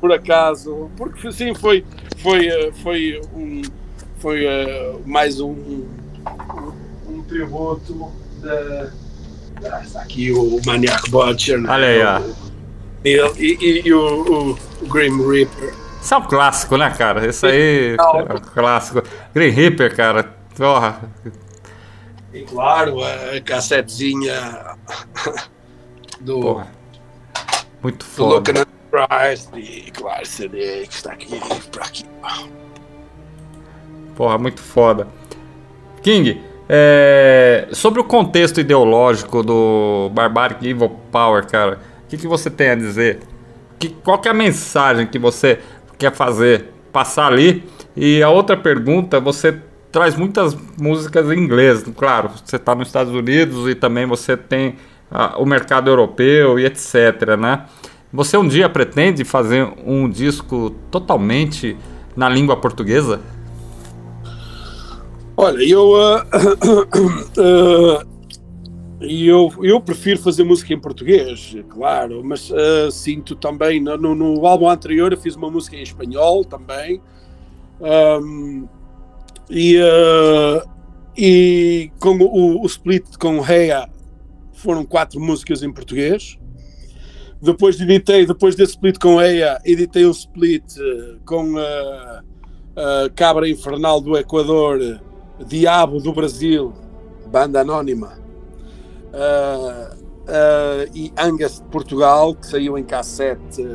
[0.00, 1.84] por acaso, porque sim, foi,
[2.18, 3.62] foi, eh, foi, um,
[4.18, 5.88] foi eh, mais um, um,
[7.08, 8.90] um tributo da.
[9.70, 11.68] Ah, está aqui o Maniac Butcher, né?
[11.70, 12.49] Olha aí, ó.
[13.04, 15.74] E, e- e o, o Grim Reaper.
[16.00, 17.26] Isso é um clássico, né, cara?
[17.26, 19.02] Isso aí é um clássico.
[19.34, 20.34] Green Reaper, cara.
[20.56, 21.00] Porra.
[22.32, 24.76] E claro, a cassetezinha
[26.20, 26.66] do, Porra.
[27.82, 28.52] Muito do foda.
[28.60, 31.40] At Christ e claro, CD que está aqui
[31.70, 32.04] para aqui.
[34.16, 35.08] Porra, muito foda.
[36.02, 41.78] King, é, sobre o contexto ideológico do Barbaric Evil Power, cara,
[42.10, 43.20] que, que você tem a dizer?
[43.78, 45.60] Que, qual que é a mensagem que você
[45.96, 47.64] quer fazer, passar ali?
[47.96, 49.56] E a outra pergunta, você
[49.92, 54.76] traz muitas músicas em inglês, claro, você está nos Estados Unidos e também você tem
[55.10, 57.66] ah, o mercado europeu e etc, né?
[58.12, 61.76] Você um dia pretende fazer um disco totalmente
[62.16, 63.20] na língua portuguesa?
[65.36, 66.26] Olha, eu, ah,
[69.00, 74.46] ah, eu, eu prefiro fazer música em português, claro, mas ah, sinto também, no, no-
[74.46, 77.00] álbum anterior eu fiz uma música em espanhol também,
[77.82, 78.66] Ahm,
[79.48, 80.64] e, ah,
[81.16, 83.88] e com o, o split com Reia
[84.52, 86.38] foram quatro músicas em português.
[87.42, 93.98] Depois editei, depois desse split com Eia, editei um split eh, com a Cabra Infernal
[94.02, 95.00] do Equador,
[95.46, 96.70] Diabo do Brasil,
[97.32, 98.18] banda anónima,
[99.12, 99.96] ah,
[100.94, 103.66] e Angas de Portugal, que saiu em cassete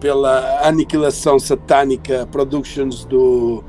[0.00, 3.62] pela Aniquilação Satânica Productions do,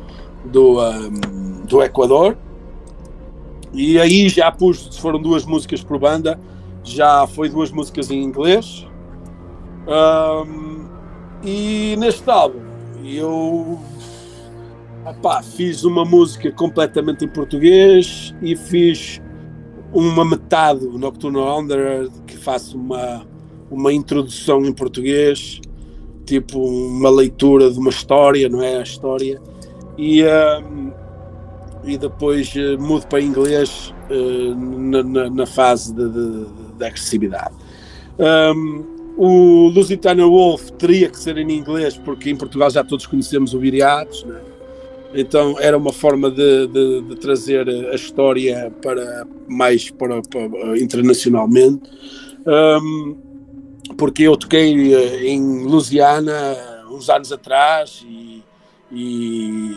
[0.45, 2.37] do, ahm, do Equador.
[3.73, 6.39] E aí já pus, foram duas músicas por banda,
[6.83, 8.87] já foi duas músicas em inglês.
[9.87, 10.87] Ahm,
[11.43, 12.61] e neste álbum
[13.03, 13.79] eu
[15.07, 19.21] epá, fiz uma música completamente em português e fiz
[19.93, 23.25] uma metade do Nocturno Wanderer que faço uma,
[23.71, 25.59] uma introdução em português,
[26.25, 28.77] tipo uma leitura de uma história, não é?
[28.77, 29.41] A história.
[29.97, 30.91] E, ahm,
[31.83, 36.45] e depois eh, mudo para inglês eh, na, na- na fase de, de-
[36.77, 37.53] de agressividade.
[38.17, 38.83] Um,
[39.17, 43.59] o Lusitania Wolf teria que ser em inglês, porque em Portugal já todos conhecemos o
[43.59, 44.39] Viriatos, né?
[45.13, 51.89] Então era uma forma de, de- de trazer a história para mais para, para- internacionalmente.
[52.45, 53.17] Um,
[53.97, 56.31] porque eu toquei eh, em Louisiana
[56.91, 58.43] uns anos atrás e,
[58.91, 59.75] e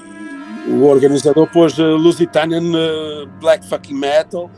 [0.68, 4.51] o organizador pôs eh, Lusitanian eh, Black Fucking Metal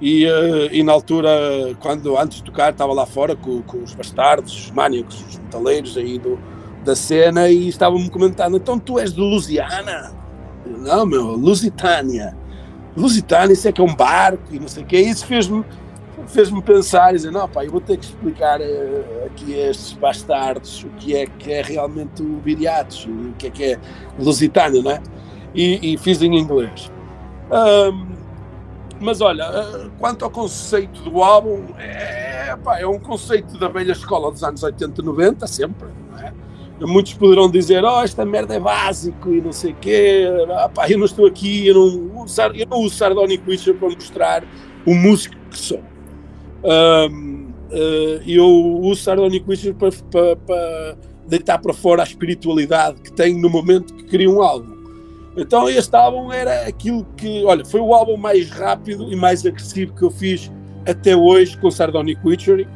[0.00, 0.24] e,
[0.72, 1.30] e na altura,
[1.80, 5.96] quando antes de tocar, estava lá fora com, com os bastardos, os maníacos, os metaleiros
[5.98, 6.38] aí do,
[6.90, 10.12] da cena e estavam-me comentando: então tu és de Louisiana?
[10.66, 12.36] Eu, Não, meu, Lusitânia.
[12.96, 14.98] Lusitânia, isso é que é um barco e não sei o quê.
[14.98, 15.64] Isso fez-me
[16.26, 19.92] fez-me pensar e dizer: não, pá, eu vou ter que explicar eh, aqui a estes
[19.92, 23.78] bastardos o que é que é realmente o Viriatos, o que é que é
[24.18, 25.00] Lusitânia, não é?
[25.54, 26.90] E, e fiz em inglês.
[27.50, 28.06] Ahm,
[29.00, 33.92] mas olha, eh, quanto ao conceito do álbum, é, pá, é um conceito da velha
[33.92, 35.88] escola dos anos 80 e 90, sempre?
[36.80, 40.88] Muitos poderão dizer, oh, esta merda é básico e não sei o quê, ah, pá,
[40.88, 44.44] eu não estou aqui, eu não, uso, eu não uso Sardonic Witcher para mostrar
[44.86, 45.82] o músico que sou.
[46.64, 50.96] Ahm, eh, eu uso Sardonic Witcher para, para, para
[51.28, 54.80] deitar para fora a espiritualidade que tenho no momento que crio um álbum.
[55.36, 59.94] Então este álbum era aquilo que, olha, foi o álbum mais rápido e mais agressivo
[59.94, 60.50] que eu fiz
[60.86, 62.66] até hoje com Sardonic Witchery.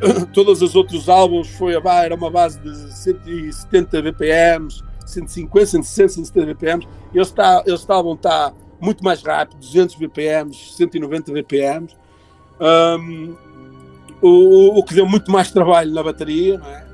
[0.32, 6.46] Todos os outros álbuns foi a era uma base de 170 BPMs, 150, 160, 170
[6.46, 6.88] BPMs.
[7.14, 11.96] Este, este álbum está muito mais rápido, 200 BPMs, 190 BPMs.
[12.60, 13.34] Um,
[14.20, 16.86] o, o que deu muito mais trabalho na bateria, é?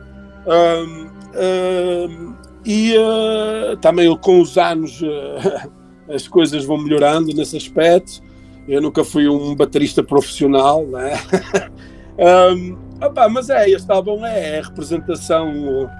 [0.44, 2.34] Um, um,
[2.64, 5.70] e uh, também com os anos uh,
[6.12, 8.20] as coisas vão melhorando nesse aspecto.
[8.68, 11.14] Eu nunca fui um baterista profissional, é?
[12.54, 12.76] um,
[13.06, 15.90] opá, mas é, este álbum é a representação,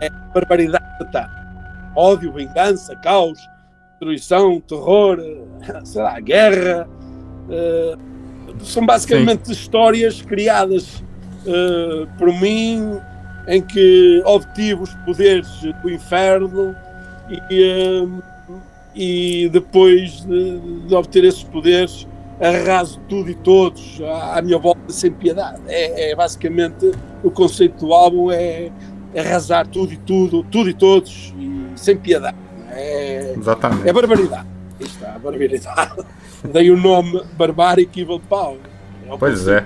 [0.00, 1.44] é a barbaridade, tá?
[1.96, 3.38] ódio, vingança, caos,
[3.92, 5.18] destruição, terror,
[5.84, 6.88] sei lá, guerra.
[7.48, 9.52] Uh, são basicamente Sim.
[9.52, 11.02] histórias criadas
[11.46, 12.98] uh, por mim
[13.46, 15.48] em que obtive os poderes
[15.82, 16.74] do inferno
[17.50, 18.22] e, uh,
[18.94, 22.06] e depois de, de, obter esses poderes
[22.40, 25.60] arraso tudo e todos à, à minha volta sem piedade.
[25.66, 26.92] É, é, basicamente
[27.22, 28.70] o conceito do álbum é
[29.16, 32.36] arrasar tudo e tudo, tudo e todos e sem piedade.
[32.70, 33.88] É, Exatamente.
[33.88, 34.48] É barbaridade.
[34.80, 36.04] está, barbaridade.
[36.52, 38.58] Dei o nome Barbaric Evil Power.
[39.06, 39.64] É pois é.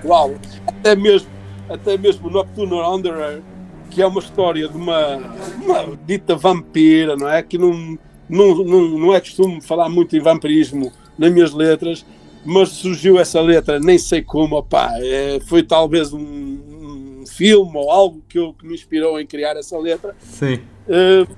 [0.67, 1.29] Até mesmo,
[1.69, 3.43] até mesmo Nocturnal Wanderer,
[3.91, 5.17] que é uma história de uma,
[5.63, 7.43] uma dita vampira, não é?
[7.43, 12.07] Que não, não, não, não é costume falar muito em vampirismo nas minhas letras,
[12.49, 17.91] mas surgiu essa letra, nem sei como, opá, é, foi talvez um, um, filme ou
[17.91, 20.17] algo que, eu, que me inspirou em criar essa letra.
[20.19, 20.59] Sim.
[20.89, 21.29] Uh,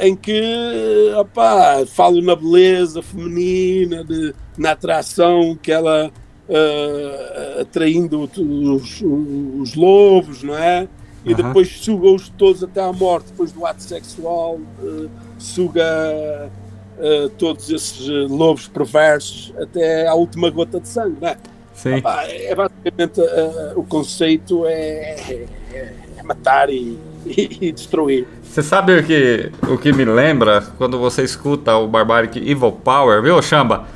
[0.00, 6.10] em que opá, falo na beleza feminina, de, na atração que ela
[6.48, 10.88] uh, atraindo os, os, lobos, não é?
[11.22, 11.36] E uhum.
[11.36, 14.58] depois suga-os todos até à morte, depois do ato sexual,
[15.38, 16.50] suga
[16.98, 21.36] uh, todos esses lobos perversos até à última gota de sangue, não é?
[21.74, 22.02] Sim.
[22.24, 23.20] é basicamente
[23.76, 25.46] o conceito é, é,
[26.16, 28.26] é matar e, e, e destruir.
[28.42, 33.22] Você sabe o que, o que me lembra quando você escuta o Barbaric Evil Power,
[33.22, 33.86] viu, Chamba?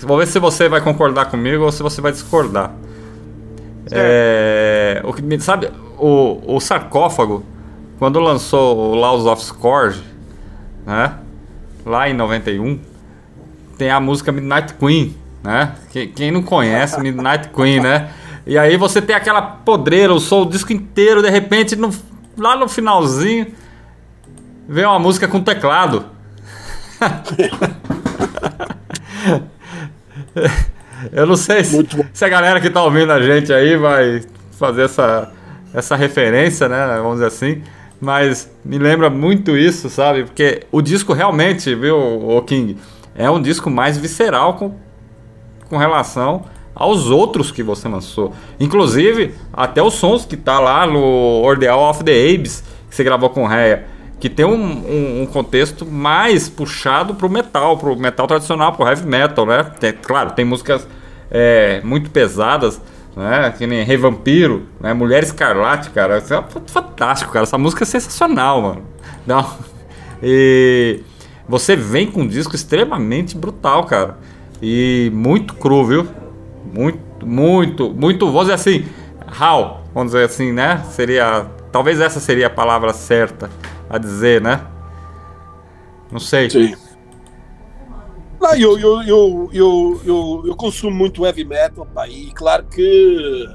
[0.00, 2.72] Vou ver se você vai concordar comigo ou se você vai discordar.
[3.90, 7.42] É, o que sabe o, o sarcófago
[7.98, 10.02] quando lançou o Laws of Scourge,
[10.86, 11.14] né?
[11.88, 12.78] Lá em 91,
[13.78, 15.74] tem a música Midnight Queen, né?
[15.90, 18.10] Quem, quem não conhece Midnight Queen, né?
[18.46, 21.90] E aí você tem aquela podreira, o som, o disco inteiro, de repente, no,
[22.36, 23.46] lá no finalzinho,
[24.68, 26.04] vem uma música com teclado.
[31.10, 34.20] Eu não sei se, se, a galera que tá ouvindo a gente aí vai
[34.58, 35.32] fazer essa,
[35.72, 36.98] essa referência, né?
[36.98, 37.62] Vamos dizer assim.
[38.00, 40.24] Mas me lembra muito isso, sabe?
[40.24, 42.76] Porque o disco realmente, viu, o King,
[43.14, 44.74] é um disco mais visceral com,
[45.68, 46.44] com relação
[46.74, 48.32] aos outros que você lançou.
[48.60, 51.00] Inclusive, até os sons que tá lá no
[51.42, 55.86] Ordeal of the Apes, que você gravou com Réia que tem um, um, um, contexto
[55.86, 59.64] mais puxado pro metal, pro metal tradicional, pro heavy metal, né?
[59.78, 60.86] Tem, claro, tem músicas
[61.30, 62.80] é, muito pesadas,
[63.18, 63.52] né?
[63.56, 64.94] Que nem Rei Vampiro, né?
[64.94, 66.18] Mulher Escarlate, cara.
[66.18, 67.42] Isso é fantástico, cara.
[67.42, 68.84] Essa música é sensacional, mano.
[69.26, 69.44] Não.
[70.22, 71.00] E
[71.48, 74.16] você vem com um disco extremamente brutal, cara.
[74.62, 76.06] E muito cru, viu?
[76.72, 78.86] Muito, muito, muito, vamos dizer assim,
[79.26, 80.84] raw, vamos dizer assim, né?
[80.90, 83.50] Seria, talvez essa seria a palavra certa
[83.90, 84.60] a dizer, né?
[86.10, 86.50] Não sei.
[86.50, 86.74] Sim.
[88.40, 93.46] Não, eu, eu, eu, eu, eu, eu consumo muito heavy metal, pá, e claro que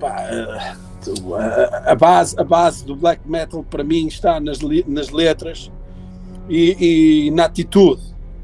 [0.00, 0.76] pá,
[1.84, 5.70] a, base, a base do black metal para mim está nas, nas letras
[6.48, 8.02] e, e na atitude.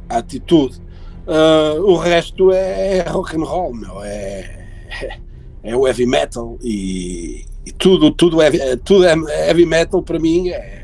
[0.08, 0.80] A atitude.
[1.26, 4.02] Uh, o resto é rock and roll, meu.
[4.02, 4.66] É,
[5.02, 5.18] é,
[5.62, 9.14] é o heavy metal e, e tudo, tudo, é, tudo é
[9.48, 10.80] heavy metal para mim é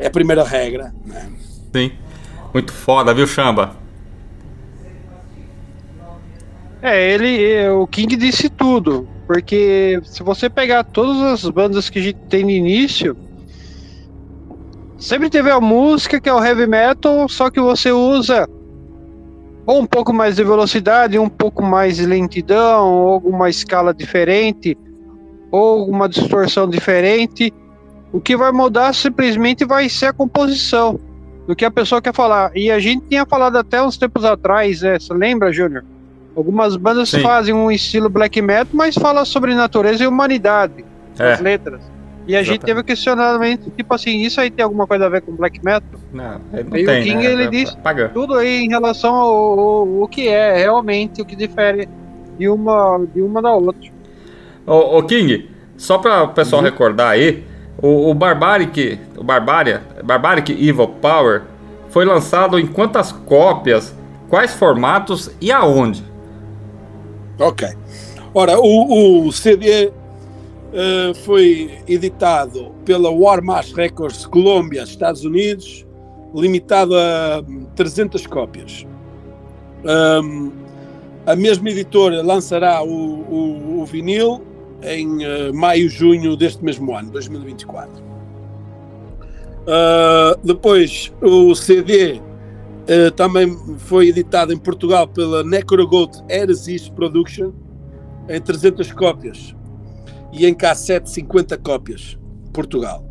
[0.00, 0.92] é a primeira regra.
[1.04, 1.30] Né?
[1.72, 1.92] Sim.
[2.52, 3.76] Muito foda, viu, Chamba?
[6.82, 12.02] É, ele, o King disse tudo, porque se você pegar todas as bandas que a
[12.02, 13.16] gente tem no início,
[14.98, 18.48] sempre teve a música que é o heavy metal, só que você usa
[19.66, 24.76] ou um pouco mais de velocidade, um pouco mais de lentidão, ou alguma escala diferente,
[25.52, 27.52] ou alguma distorção diferente,
[28.10, 30.98] o que vai mudar simplesmente vai ser a composição
[31.50, 32.52] do que a pessoa quer falar.
[32.54, 35.00] E a gente tinha falado até uns tempos atrás, né?
[35.00, 35.84] Você lembra, Júnior?
[36.36, 37.22] Algumas bandas Sim.
[37.22, 40.84] fazem um estilo black metal, mas fala sobre natureza e humanidade
[41.18, 41.30] é.
[41.30, 41.80] nas letras.
[42.24, 42.46] E a Exatamente.
[42.46, 45.58] gente teve um questionamento, tipo assim, isso aí tem alguma coisa a ver com black
[45.64, 45.98] metal?
[46.12, 47.32] Não, ele não aí tem, o King, né?
[47.32, 47.76] ele é, diz
[48.14, 51.88] tudo aí em relação ao, ao, ao, que é realmente, o que difere
[52.38, 53.90] de uma, de uma da outra.
[54.64, 56.68] Ô, ô King, só para o pessoal uhum.
[56.68, 57.42] recordar aí,
[57.82, 61.42] o, o Barbaric, o Barbaria, Barbaric Evil Power
[61.88, 63.94] foi lançado em quantas cópias,
[64.28, 66.04] quais formatos e aonde?
[67.38, 67.68] Ok.
[68.32, 69.92] Ora, o, o CD uh,
[70.72, 75.84] eh, foi editado pela Warmash Records Colômbia, Estados Unidos,
[76.34, 77.42] limitado a
[77.74, 78.86] 300 cópias.
[79.84, 80.52] Um,
[81.26, 84.42] a mesma editora lançará o, o, o vinil
[84.82, 88.02] em uh, maio, junho deste mesmo ano, 2024.
[89.60, 97.52] Uh, depois, o CD uh, também foi editado em Portugal pela Necrogold Heresis Production
[98.28, 99.54] em 300 cópias
[100.32, 102.18] e em cassete 50 cópias,
[102.52, 103.04] Portugal.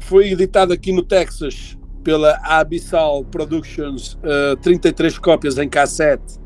[0.00, 6.38] Foi editado aqui no Texas pela Abyssal Productions, uh, 33 cópias em cassete,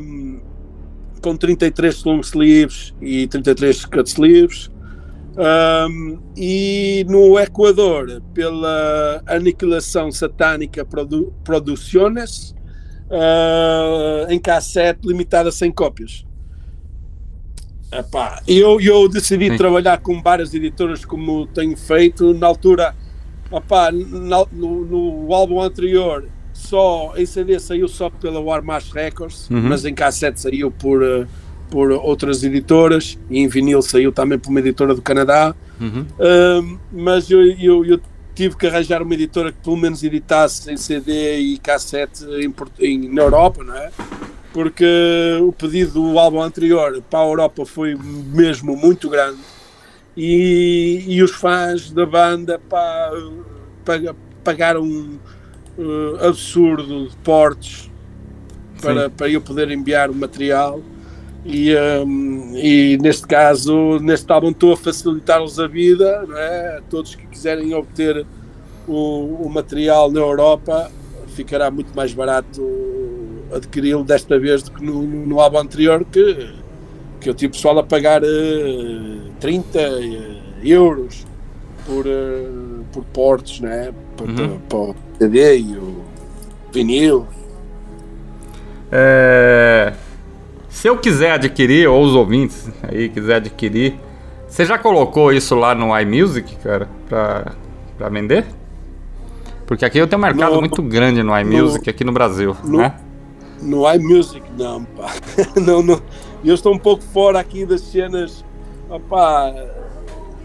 [0.00, 0.40] um,
[1.20, 4.70] com 33 long sleeves e 33 cut sleeves.
[5.38, 12.54] Um, e no Equador, pela Aniquilação Satânica Produ Produciones,
[13.08, 16.26] uh, em cassete, limitada a 100 cópias.
[17.90, 19.56] Epá, eu, eu decidi Sim.
[19.56, 22.34] trabalhar com várias editoras como tenho feito.
[22.34, 22.94] Na altura,
[23.50, 26.28] epá, no, no, álbum anterior,
[26.58, 29.62] só em CD saiu só pela Warmash Records, uhum.
[29.62, 31.26] mas em cassete saiu por, uh,
[31.70, 35.54] por outras editoras e em vinil saiu também por uma editora do Canadá.
[35.80, 36.04] Uhum.
[36.18, 38.00] Uh, mas eu, eu, eu,
[38.34, 43.08] tive que arranjar uma editora que pelo menos editasse em CD e cassete em, em,
[43.08, 43.90] na Europa, não é?
[44.52, 49.38] porque o pedido do álbum anterior para a Europa foi mesmo muito grande
[50.16, 53.10] e, e os fãs da banda pá,
[54.42, 55.18] pagaram um
[55.78, 57.90] uh, absurdo de portes
[58.82, 60.80] para, para eu poder enviar o material
[61.44, 66.82] e, um, e neste caso, neste álbum estou a facilitar-lhes a vida, é?
[66.90, 68.26] todos que quiserem obter
[68.86, 70.90] o, o material na Europa
[71.28, 72.62] ficará muito mais barato
[73.54, 76.54] adquiri-lo desta vez do que no, no, álbum anterior, que,
[77.20, 79.78] que eu tive pessoal a pagar uh, 30
[80.62, 81.24] euros
[81.86, 83.92] por, uh, por portos, né?
[84.24, 84.58] Para, uhum.
[84.68, 86.02] para, o CD e o
[86.72, 87.26] vinil.
[88.90, 89.92] É,
[90.68, 93.98] se eu quiser adquirir, ou os ouvintes aí quiser adquirir,
[94.48, 97.52] você já colocou isso lá no iMusic, cara, para
[97.96, 98.46] pra vender?
[99.66, 102.56] Porque aqui eu tenho um mercado no, muito grande no iMusic no, aqui no Brasil,
[102.64, 102.94] no, né?
[103.60, 105.12] No iMusic, não, pá.
[105.60, 106.00] não, não.
[106.44, 108.44] Eu estou um pouco fora aqui das cenas.
[108.88, 109.52] Opá,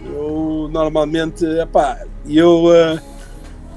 [0.06, 3.00] eu normalmente, opá, eu, uh,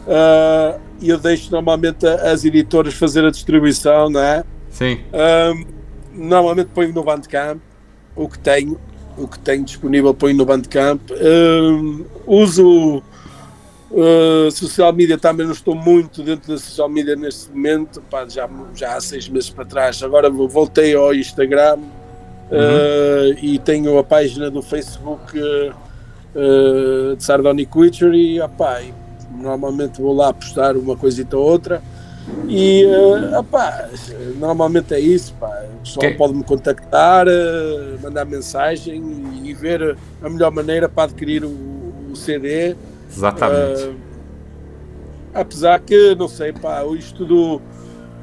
[0.06, 4.44] uh, eu deixo normalmente as editoras fazer a distribuição, não é?
[4.70, 5.00] Sim.
[5.12, 5.64] Um,
[6.12, 7.60] normalmente ponho no Bandcamp
[8.14, 8.78] o que tenho,
[9.18, 11.00] o que tenho disponível ponho no Bandcamp.
[11.10, 13.02] Um, uso
[13.88, 18.50] Uh, social media também não estou muito dentro da social media neste momento, pá, já,
[18.74, 20.02] já há seis meses para trás.
[20.02, 28.12] Agora voltei ao Instagram uh, e tenho a página do Facebook uh, de Sardonic Witcher
[28.12, 28.92] e, opá, e
[29.40, 31.82] normalmente vou lá postar uma coisita ou outra.
[32.48, 33.88] E uh, opá,
[34.38, 35.64] normalmente é isso, pá.
[35.76, 36.14] o pessoal okay.
[36.16, 37.26] pode me contactar,
[38.02, 39.00] mandar mensagem
[39.44, 41.48] e, e, ver a melhor maneira para adquirir o,
[42.10, 42.74] o CD
[43.10, 43.82] Exatamente.
[43.84, 43.96] Uh,
[45.34, 47.60] apesar que, não sei, pá, isto do,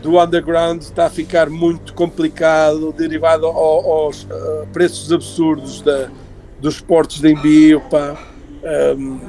[0.01, 6.09] do underground está a ficar muito complicado, derivado ao, aos uh, preços absurdos da,
[6.59, 8.17] dos portos de envio, pá.
[8.97, 9.19] Um,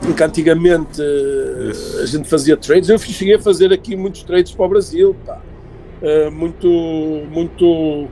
[0.00, 4.66] que antigamente uh, a gente fazia trades, eu cheguei a fazer aqui muitos trades para
[4.66, 5.40] o Brasil, pá.
[6.00, 6.66] Uh, muito,
[7.30, 8.08] muito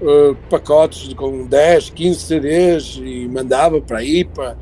[0.00, 4.56] uh, pacotes com 10, 15 CDs e mandava para aí, para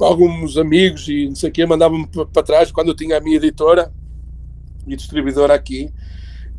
[0.00, 3.36] alguns amigos e não sei o quê mandavam-me para trás quando eu tinha a minha
[3.36, 3.92] editora
[4.86, 5.92] e distribuidora aqui.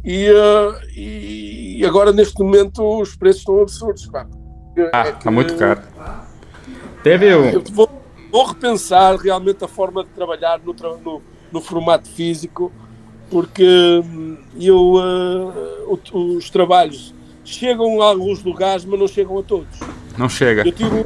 [0.05, 4.05] E, uh, e agora, neste momento, os preços estão absurdos.
[4.05, 4.27] Pá.
[4.93, 5.81] Ah, é está muito caro.
[7.03, 7.96] Teve um...
[8.38, 12.72] Vou, vou, repensar realmente a forma de trabalhar no, no, no formato físico,
[13.30, 19.80] porque hum, eu, uh, os trabalhos chegam a alguns lugares, mas não chegam a todos.
[20.18, 20.64] Não chega.
[20.65, 21.03] Eu tive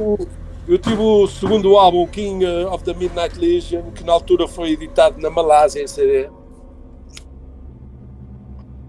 [0.68, 5.20] eu tive o segundo álbum, King of the Midnight Legion, que na altura foi editado
[5.20, 6.30] na Malásia em CD.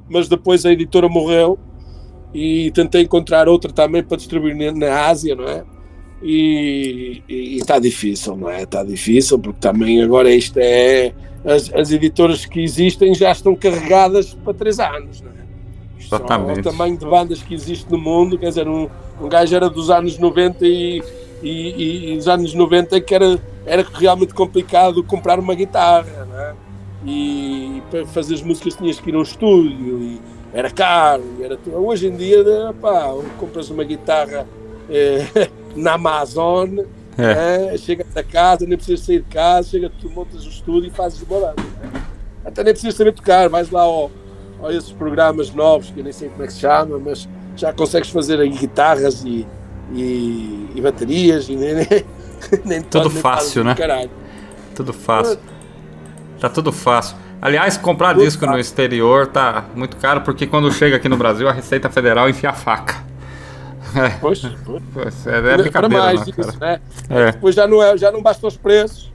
[0.07, 1.57] Mas depois a editora morreu
[2.31, 5.65] e tentei encontrar outra também para distribuir na Ásia, não é?
[6.23, 7.21] E,
[7.57, 8.63] está difícil, não é?
[8.63, 11.13] Está difícil porque também agora isto é.
[11.45, 15.43] As, as editoras que existem já estão carregadas para três anos, não é?
[15.99, 16.59] Exatamente.
[16.59, 18.87] o tamanho de bandas que existe no mundo, quer dizer, um,
[19.21, 21.03] um gajo era dos anos 90 e
[21.43, 26.55] e, e nos anos 90 que era, era realmente complicado comprar uma guitarra, né?
[27.05, 30.21] e para fazer as músicas tinhas que ir a um estúdio, e
[30.53, 31.77] era caro, e era tudo.
[31.85, 32.43] hoje em dia
[32.81, 34.47] pá, compras uma guitarra
[34.89, 36.79] eh, na Amazon,
[37.17, 37.71] é.
[37.71, 37.77] né?
[37.77, 41.21] chegas a casa, nem precisas sair de casa, chega, tu montas o estúdio e fazes
[41.21, 41.55] uma banda.
[41.57, 42.03] Né?
[42.45, 44.11] Até nem precisas saber tocar, vais lá ao,
[44.69, 48.09] esses programas novos, que eu nem sei como é que se chama, mas já consegues
[48.09, 49.47] fazer guitarras e,
[49.93, 51.87] e, e baterias e, né?
[52.65, 53.75] nem Tudo nem fácil, né?
[54.75, 55.37] Tudo fácil.
[56.39, 57.15] Tá tudo fácil.
[57.41, 61.51] Aliás, comprar disco no exterior tá muito caro, porque quando chega aqui no Brasil, a
[61.51, 63.03] Receita Federal enfia a faca.
[63.95, 64.43] É, Pois,
[65.27, 66.59] é, é para mais né, isso, cara?
[66.59, 66.79] né?
[67.09, 67.31] É.
[67.31, 69.11] Depois já não, é, já não bastam os preços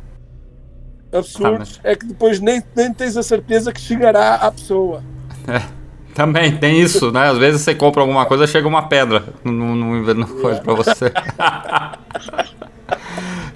[1.13, 5.03] absurdos, Ah, é que depois nem, nem tens a certeza que chegará à pessoa.
[6.15, 7.29] Também tem isso, né?
[7.31, 11.13] Às vezes você compra alguma coisa, chega uma pedra no, no- no coisa pra você.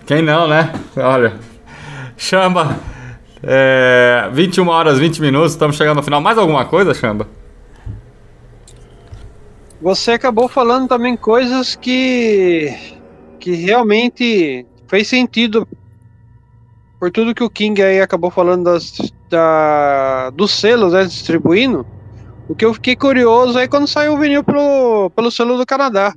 [0.06, 0.72] Quem não, né?
[0.96, 1.34] Olha.
[2.16, 2.76] Chamba.
[3.42, 6.20] É, 21 horas 20 minutos, estamos chegando no final.
[6.20, 7.26] Mais alguma coisa, Chamba?
[9.82, 12.72] Você acabou falando também coisas que
[13.40, 15.66] que realmente fez sentido
[17.00, 18.92] por tudo que o King aí acabou falando das,
[19.28, 21.84] da, dos selos, né, distribuindo.
[22.48, 26.14] O que eu fiquei curioso aí quando saiu o vinil pelo, pelo selo do Canadá.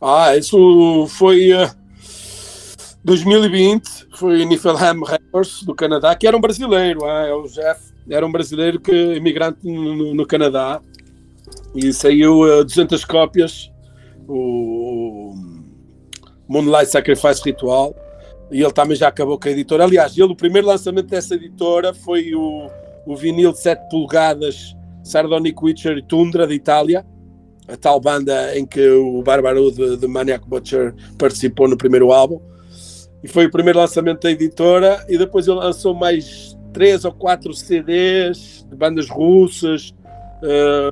[0.00, 1.70] Ah, isso foi eh,
[3.04, 8.26] 2020, foi Niflheim Records do Canadá, que era um brasileiro, ah, é o Jeff, era
[8.26, 10.80] um brasileiro que imigrante no- no Canadá
[11.74, 13.70] e saiu eh, 200 cópias,
[14.28, 15.34] o
[16.48, 17.94] Moonlight Sacrifice Ritual,
[18.50, 19.84] e ele também já acabou com a editora.
[19.84, 22.68] Aliás, ele, o primeiro lançamento dessa editora foi o,
[23.06, 27.04] o vinil de 7 polegadas Sardonic Witcher Tundra de Itália,
[27.68, 32.40] a tal banda em que o Bárbaro de, de Maniac Butcher participou no primeiro álbum.
[33.22, 35.04] E foi o primeiro lançamento da editora.
[35.08, 39.92] E depois ele lançou mais três ou quatro CDs de bandas russas,
[40.42, 40.90] eh,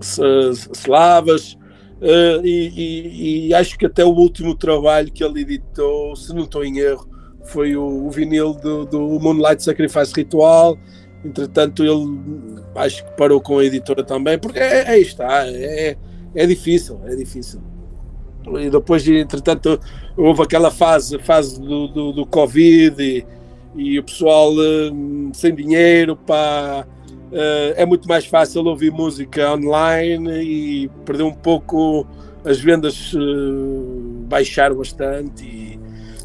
[0.00, 1.56] s- slavas.
[2.00, 6.44] eh, e, e- e acho que até o último trabalho que ele editou, se não
[6.44, 7.08] estou em erro,
[7.46, 10.78] foi o, o vinil do, do Moonlight Sacrifice Ritual.
[11.24, 15.96] Entretanto, ele acho que parou com a editora também, porque é, é isto, ah, é,
[16.34, 17.60] é difícil, é difícil.
[18.60, 19.80] E depois, entretanto,
[20.16, 23.26] houve aquela fase, fase do, do, do Covid e,
[23.76, 26.86] e o pessoal hum, sem dinheiro, eh,
[27.76, 32.06] é muito mais fácil ouvir música online e perdeu um pouco,
[32.44, 33.18] as vendas eh,
[34.28, 35.80] baixaram bastante e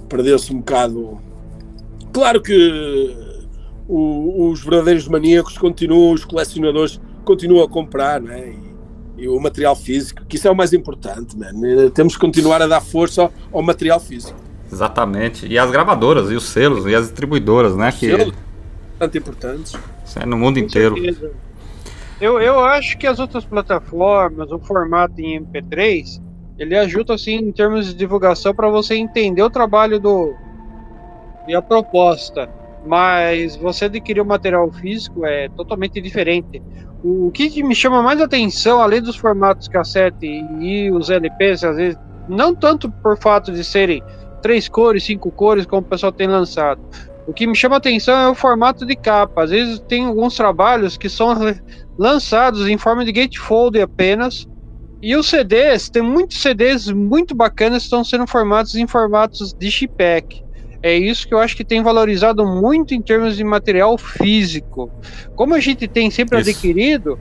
[0.07, 1.19] perdeu-se um bocado.
[2.13, 3.15] Claro que
[3.87, 8.53] o- os verdadeiros maníacos continuam, os colecionadores continuam a comprar, né?
[9.17, 11.51] E, e o material físico, que isso é o mais importante, man.
[11.65, 14.37] Eh, Temos que continuar a dar força ao, ao material físico.
[14.71, 15.45] Exatamente.
[15.45, 17.91] E as gravadoras, e os selos, e as distribuidoras, né?
[17.91, 18.33] Que Selos.
[18.97, 19.73] Bastante importantes.
[20.19, 20.95] É no mundo Com inteiro.
[20.95, 21.31] certeza.
[22.21, 26.21] Eu, eu acho que as outras plataformas, o formato em MP3,
[26.57, 30.33] ele ajuda assim em termos de divulgação para você entender o trabalho do
[31.47, 32.49] e a proposta.
[32.85, 36.61] Mas você adquirir o material físico é totalmente diferente.
[37.03, 40.25] O que me chama mais atenção, além dos formatos cassete
[40.59, 44.01] e os LPs, às vezes, não tanto por fato de serem
[44.41, 46.81] três cores, cinco cores, como o pessoal tem lançado.
[47.25, 49.43] O que me chama atenção é o formato de capa.
[49.43, 51.33] Às vezes tem alguns trabalhos que são
[51.97, 54.45] lançados em forma de gatefold apenas.
[55.01, 59.69] E os CDs, tem muitos CDs muito bacanas que estão sendo formados em formatos de
[59.69, 60.25] chippack.
[60.81, 64.91] É isso que eu acho que tem valorizado muito em termos de material físico.
[65.35, 66.49] Como a gente tem sempre Isso.
[66.49, 67.17] adquirido,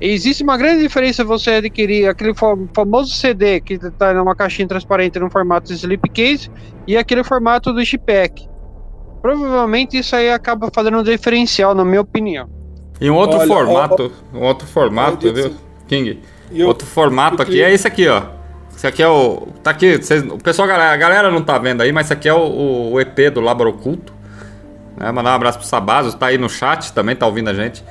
[0.00, 5.18] existe uma grande diferença você adquirir aquele fa- famoso CD que está numa caixinha transparente
[5.18, 6.48] no formato slipcase
[6.86, 8.32] e aquele formato do chippack.
[9.24, 12.46] Provavelmente isso aí acaba fazendo um diferencial, na minha opinião.
[13.00, 15.54] E um outro Olha, formato, um outro formato, viu,
[15.88, 16.20] King?
[16.52, 18.22] Eu- Outro formato aqui é esse aqui, ó.
[18.76, 19.48] Esse aqui é o.
[19.62, 22.34] Tá aqui, vocês, o pessoal, a galera não tá vendo aí, mas esse aqui é
[22.34, 24.12] o, o EP do Labor Oculto.
[24.94, 25.10] Né?
[25.10, 27.82] Mandar um abraço pro Sabazos, tá aí no chat também, tá ouvindo a gente.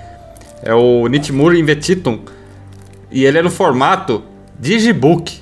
[0.61, 2.19] É o Nitmur Invetitum.
[3.11, 4.23] E ele é no formato
[4.59, 5.41] Digibook.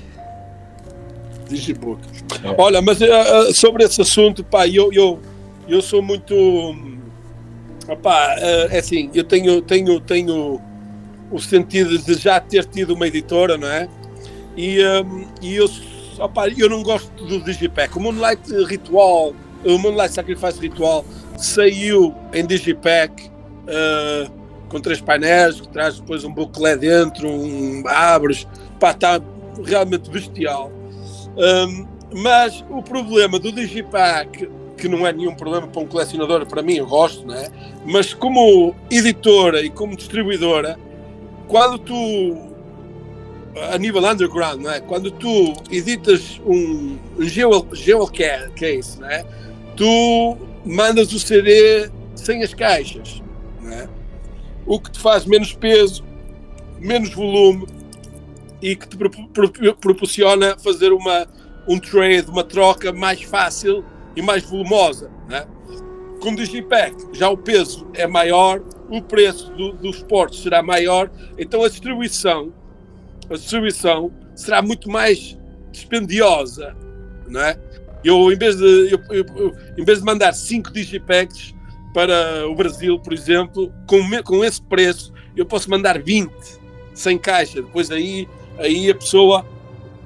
[1.50, 2.00] Digibook.
[2.56, 5.20] Olha, mas eh, sobre esse assunto, pá, eu, eu,
[5.68, 6.34] eu sou muito.
[8.38, 10.60] eh, é assim, eu tenho, tenho, tenho
[11.30, 13.88] o sentido de já ter tido uma editora, não é?
[14.56, 15.68] E, hum, e eu,
[16.56, 17.96] eu não gosto do Digipack.
[17.96, 19.34] O Moonlight Ritual,
[19.64, 21.04] o Moonlight Sacrifice Ritual
[21.38, 23.30] saiu em Digipack
[23.66, 24.28] eh,
[24.72, 28.48] com três painéis, que traz depois um booklet dentro, um abres,
[28.80, 29.20] pá, está
[29.64, 30.72] realmente bestial.
[31.36, 34.48] Um, mas o problema do Digipack,
[34.82, 37.46] que não é nenhum problema para um colecionador, para mim eu gosto, né?
[37.86, 40.76] mas como editora e como distribuidora,
[41.46, 42.36] quando tu,
[43.72, 44.80] a nível underground, não é?
[44.80, 49.24] quando tu editas um jewel, jewel ca- case, né?
[49.76, 50.36] tu
[50.66, 53.22] mandas o CD sem as caixas,
[53.60, 53.88] né?
[54.66, 56.02] o que te faz menos peso,
[56.80, 57.68] menos volume
[58.60, 61.28] e que te pro- pro- proporciona fazer uma,
[61.68, 63.84] um trade, uma troca mais fácil
[64.16, 65.10] e mais volumosa.
[65.28, 65.46] Né?
[66.20, 71.10] Com o Digipack já o peso é maior, o preço do, dos portos será maior,
[71.38, 72.52] então a distribuição,
[73.30, 75.38] a distribuição será muito mais
[75.70, 76.76] dispendiosa,
[77.26, 77.58] não é?
[78.04, 81.54] Eu, em vez de, eu, eu, eu, em vez de mandar 5 digipacks
[81.94, 86.32] para o Brasil, por exemplo, com, com esse preço, eu posso mandar 20
[86.94, 87.62] sem caixa.
[87.62, 88.28] Depois aí,
[88.58, 89.46] aí a pessoa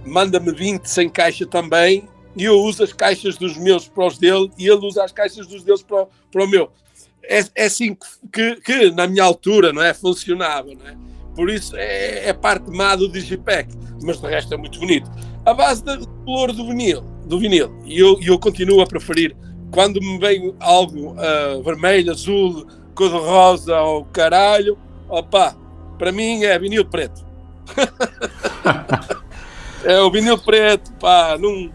[0.05, 2.07] manda-me 20 sem caixa também
[2.37, 5.47] e eu uso as caixas dos meus para os dele e ele usa as caixas
[5.47, 6.71] dos deles para, para o meu.
[7.23, 7.97] É, é assim
[8.33, 9.95] que, que, na minha altura, não é?
[9.95, 10.97] Funcionava, não é?
[11.35, 15.11] Por isso é, é parte má do Digipack, mas de resto é muito bonito.
[15.45, 19.35] A base do color do vinil, do vinil e eu, eu continuo a preferir
[19.71, 25.57] quando me vem algo uh, vermelho, azul, cor-de-rosa ou caralho, opa,
[25.99, 27.25] para mim é vinil preto.
[29.85, 31.71] é o vinil preto, pá, num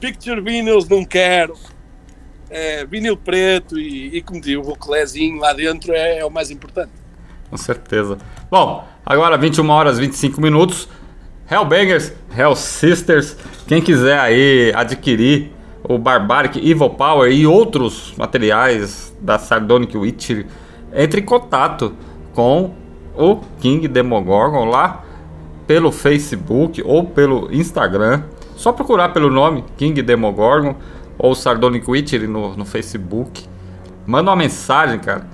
[0.00, 1.54] picture vinyls não quero.
[2.48, 6.50] É vinil preto e, e como digo, o vocalezinho lá dentro é, é o mais
[6.50, 6.92] importante.
[7.50, 8.18] Com certeza.
[8.50, 10.88] Bom, agora 21 horas 25 minutos.
[11.48, 13.36] Hellbangers, Hell Sisters,
[13.68, 15.52] quem quiser aí adquirir
[15.88, 20.44] o Barbaric Evil Power e outros materiais da Sardonic Witch,
[20.92, 21.94] entre em contato
[22.34, 22.74] com
[23.16, 25.04] o King Demogorgon lá
[25.66, 28.24] pelo Facebook ou pelo Instagram.
[28.56, 30.74] Só procurar pelo nome King Demogorgon
[31.18, 33.44] ou Sardonic Witch no, no Facebook.
[34.06, 35.26] Manda uma mensagem, cara.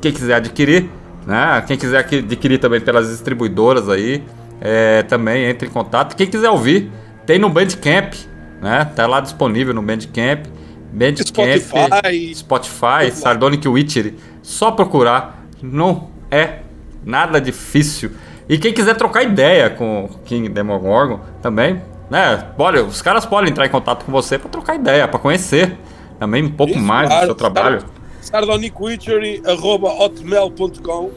[0.00, 0.90] Quem quiser adquirir,
[1.26, 1.62] né?
[1.66, 4.24] Quem quiser adquirir também pelas distribuidoras aí,
[4.60, 6.16] é, também entre em contato.
[6.16, 6.90] Quem quiser ouvir,
[7.26, 8.14] tem no Bandcamp,
[8.62, 8.84] né?
[8.96, 10.46] Tá lá disponível no Bandcamp.
[10.92, 14.16] Bandcamp, Spotify, Spotify Sardonic Witchery.
[14.42, 16.60] Só procurar, não é
[17.04, 18.12] nada difícil.
[18.48, 22.48] E quem quiser trocar ideia com o King Demogorgon também, né?
[22.56, 25.76] Pode, os caras podem entrar em contato com você para trocar ideia, para conhecer
[26.18, 27.84] também um pouco Isso, mais claro, do seu trabalho.
[28.20, 31.10] sardonicwitchery.hotmail.com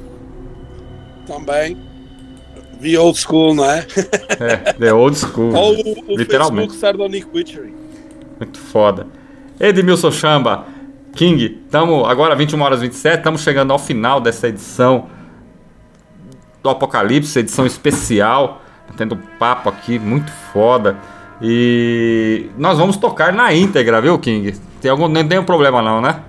[1.25, 1.77] Também
[2.81, 3.85] The Old School, não é?
[4.39, 5.53] é, The Old School.
[5.53, 6.73] Ou o, o literalmente.
[7.33, 7.73] Witchery.
[8.39, 9.05] Muito foda.
[9.59, 10.65] Edmilson Chamba,
[11.13, 15.07] King, estamos agora 21 horas 27, estamos chegando ao final dessa edição
[16.63, 18.61] do Apocalipse, edição especial.
[18.97, 20.97] Tendo um papo aqui muito foda.
[21.41, 24.53] E nós vamos tocar na íntegra, viu, King?
[24.81, 26.21] Tem algum, não tem um problema não, né?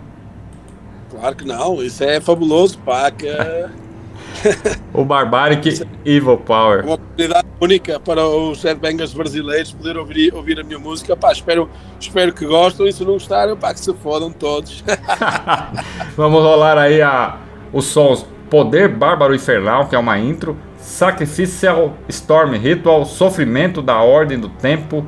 [1.11, 3.11] Claro que não, isso é fabuloso, pá.
[3.11, 3.27] Que
[4.95, 6.85] o Barbaric Evil Power.
[6.85, 11.17] Uma oportunidade única para os headbangers brasileiros poder ouvir, ouvir a minha música.
[11.17, 11.69] Pá, espero,
[11.99, 14.85] espero que gostem e se não gostarem, pá, que se fodam todos.
[16.17, 17.39] Vamos rolar aí a,
[17.73, 24.39] os sons Poder Bárbaro Infernal, que é uma intro, Sacrificial Storm Ritual, Sofrimento da Ordem
[24.39, 25.07] do Tempo,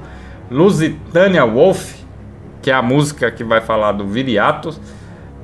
[0.50, 1.94] Lusitania Wolf,
[2.62, 4.80] que é a música que vai falar do Viriatus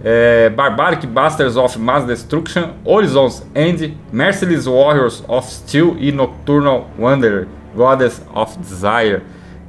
[0.04, 7.48] é, Barbaric Busters of Mass Destruction, Horizons End, Merciless Warriors of Steel e Nocturnal Wanderer,
[7.74, 9.22] Goddess of Desire.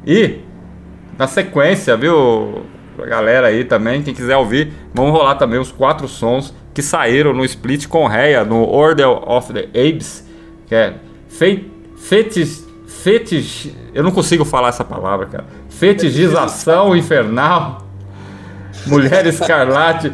[0.06, 0.42] E
[1.18, 2.64] na sequência, viu,
[3.00, 7.34] pra galera aí também, quem quiser ouvir, vamos rolar também os quatro sons que saíram
[7.34, 10.28] no split com Reia, no Order of the Apes,
[10.68, 10.96] que é
[11.98, 15.46] Fetish, fetish, eu não consigo falar essa palavra, cara.
[15.70, 17.88] Fetichização infernal
[18.86, 20.12] Mulher Escarlate,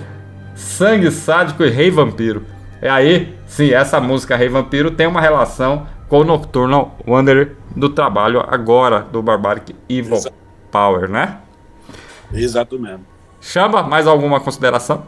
[0.56, 2.44] Sangue Sádico e Rei Vampiro.
[2.82, 7.90] É aí, sim, essa música Rei Vampiro tem uma relação com o Nocturnal Wanderer do
[7.90, 10.20] trabalho agora do Barbaric Evil.
[10.72, 11.38] Power, né?
[12.34, 13.06] Exato mesmo.
[13.40, 15.04] Chama, mais alguma consideração?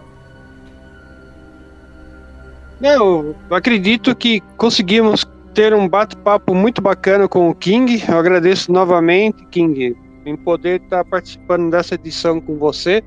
[2.80, 8.04] Eu acredito que conseguimos ter um bate-papo muito bacana com o King.
[8.08, 9.96] Eu agradeço novamente, King,
[10.26, 13.04] em poder estar participando dessa edição com você.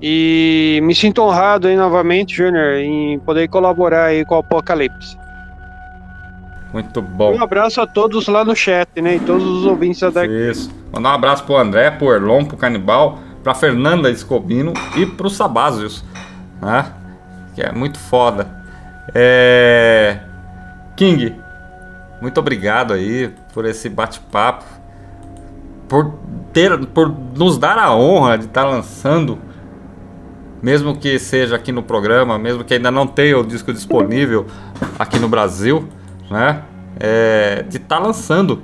[0.00, 5.16] E me sinto honrado aí novamente, Júnior, em poder colaborar aí com o Apocalipse.
[6.72, 7.34] Muito bom.
[7.34, 9.16] Um abraço a todos lá no chat, né?
[9.16, 10.81] E todos os ouvintes da Isso.
[10.92, 16.04] Mandar um abraço pro André, pro Erlon, pro Canibal, pra Fernanda Escobino e pro Sabázios,
[16.60, 16.92] né?
[17.54, 18.48] Que é muito foda.
[19.14, 20.18] É...
[20.94, 21.34] King,
[22.20, 24.64] muito obrigado aí por esse bate-papo.
[25.88, 26.14] Por
[26.52, 29.38] ter, por nos dar a honra de estar tá lançando
[30.62, 34.46] mesmo que seja aqui no programa, mesmo que ainda não tenha o disco disponível
[34.96, 35.88] aqui no Brasil,
[36.30, 36.62] né?
[37.00, 38.62] É, de estar tá lançando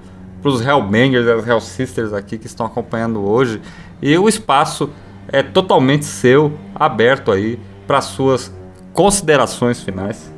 [0.48, 3.60] para os Hellbangers as Hell Sisters aqui que estão acompanhando hoje.
[4.00, 4.90] E o espaço
[5.30, 8.52] é totalmente seu, aberto aí para suas
[8.94, 10.32] considerações finais.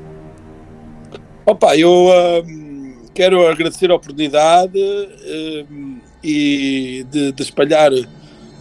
[1.47, 4.79] Opa, eu uh, quero agradecer a oportunidade.
[4.79, 7.91] Uh, e de, de espalhar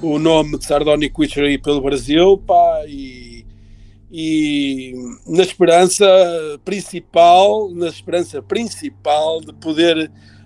[0.01, 3.45] o nome de Sardonic Witchery pelo Brasil, pá, e,
[4.09, 4.93] e
[5.27, 6.05] na esperança
[6.63, 10.38] principal, na esperança principal de poder um,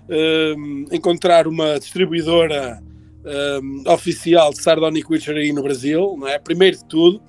[0.92, 2.82] encontrar uma distribuidora
[3.62, 6.38] um, oficial de Sardonic Witchery no Brasil, não é?
[6.38, 7.22] Primeiro de tudo,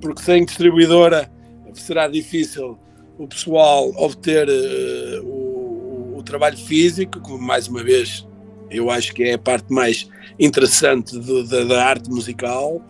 [0.00, 1.30] porque sem distribuidora
[1.74, 2.78] será difícil
[3.18, 8.26] o pessoal obter uh, o, o, trabalho físico, como mais uma vez
[8.70, 12.80] eu acho que é a parte mais interessante do, da, da, arte musical.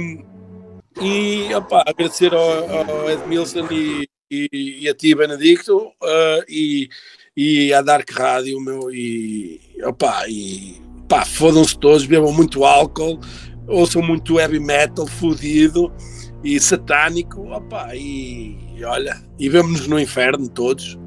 [0.00, 0.24] Um,
[1.02, 6.88] e opa, agradecer ao, ao Edmilson e, e, e, a ti, Benedicto, uh, e,
[7.36, 13.18] e à Dark Rádio, meu, e opa, e pá, fodam-se todos, bebam muito álcool,
[13.66, 15.92] ouçam muito heavy metal fudido
[16.44, 20.98] e satânico, opa, e, e olha, e vemos-nos no inferno todos.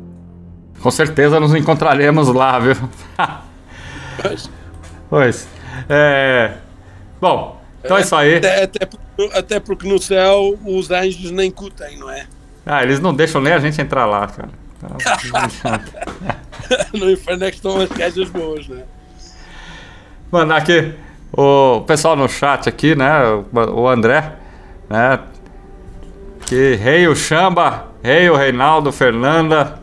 [0.81, 2.75] Com certeza nos encontraremos lá, viu?
[4.21, 4.49] pois.
[5.09, 5.47] pois.
[5.89, 6.57] É...
[7.21, 8.35] Bom, então é, é isso aí.
[8.35, 12.27] Até, até, porque, até porque no céu os anjos nem cutem, não é?
[12.65, 14.66] Ah, eles não deixam nem a gente entrar lá, cara.
[16.93, 18.83] no inferno é que estão as caixas boas, né?
[20.31, 20.93] Mano, aqui,
[21.31, 23.11] o pessoal no chat aqui, né?
[23.53, 24.33] O André,
[24.89, 25.19] né?
[26.45, 29.79] Que rei o Chamba, rei o Reinaldo, Fernanda.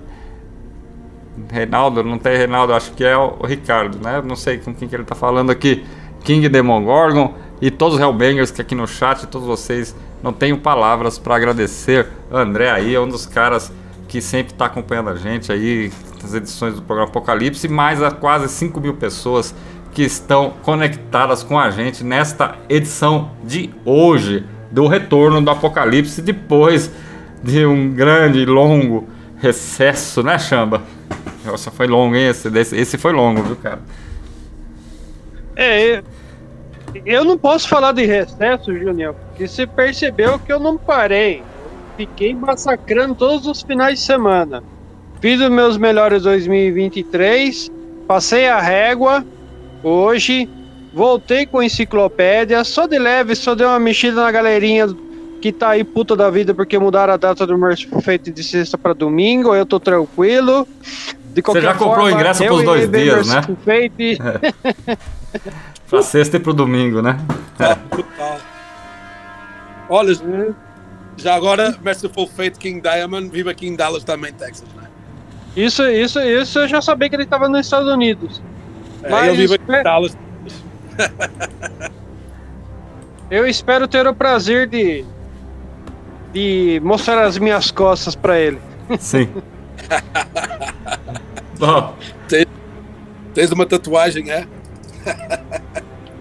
[1.50, 4.22] Reinaldo, não tem Reinaldo, acho que é o Ricardo, né?
[4.24, 5.84] Não sei com quem que ele tá falando aqui.
[6.22, 11.18] King Demogorgon e todos os Hellbangers que aqui no chat, todos vocês, não tenho palavras
[11.18, 12.08] para agradecer.
[12.30, 13.72] André aí é um dos caras
[14.14, 15.90] que sempre está acompanhando a gente aí
[16.22, 19.52] nas edições do programa Apocalipse, mais a quase 5 mil pessoas
[19.90, 26.92] que estão conectadas com a gente nesta edição de hoje do retorno do Apocalipse depois
[27.42, 29.08] de um grande e longo
[29.38, 30.80] recesso, né, Chamba?
[31.44, 32.28] Nossa, foi longo, hein?
[32.28, 33.80] Esse, esse foi longo, viu, cara?
[35.56, 36.04] É,
[37.04, 41.42] eu não posso falar de recesso, Junior, porque você percebeu que eu não parei
[41.96, 44.62] fiquei massacrando todos os finais de semana.
[45.20, 47.70] Fiz os meus melhores 2023,
[48.06, 49.24] passei a régua
[49.82, 50.48] hoje,
[50.92, 54.88] voltei com enciclopédia, só de leve, só dei uma mexida na galerinha
[55.40, 58.78] que tá aí puta da vida porque mudaram a data do Merciful Fate de sexta
[58.78, 60.66] para domingo, eu tô tranquilo.
[61.34, 63.42] De Você já comprou forma, o ingresso pros dois dias, né?
[63.64, 64.18] Fate.
[64.22, 64.96] É.
[65.90, 67.18] pra sexta e pro domingo, né?
[67.58, 67.76] É.
[69.88, 70.14] Olha,
[71.16, 74.88] já agora, Merciful Fate, King Diamond, viva King Dallas também, Texas, né?
[75.56, 78.42] Isso, isso, isso eu já sabia que ele estava nos Estados Unidos.
[79.02, 80.16] É, Mas eu vivo King Dallas.
[83.30, 85.04] eu espero ter o prazer de
[86.34, 88.60] de mostrar as minhas costas para ele.
[88.98, 89.28] Sim.
[91.58, 91.94] Bom.
[92.28, 92.44] Tem,
[93.32, 94.46] tens uma tatuagem, é?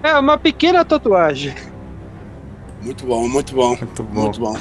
[0.03, 1.55] é, uma pequena tatuagem.
[2.81, 3.69] Muito bom, muito bom.
[3.69, 4.21] Muito bom.
[4.21, 4.55] Muito bom.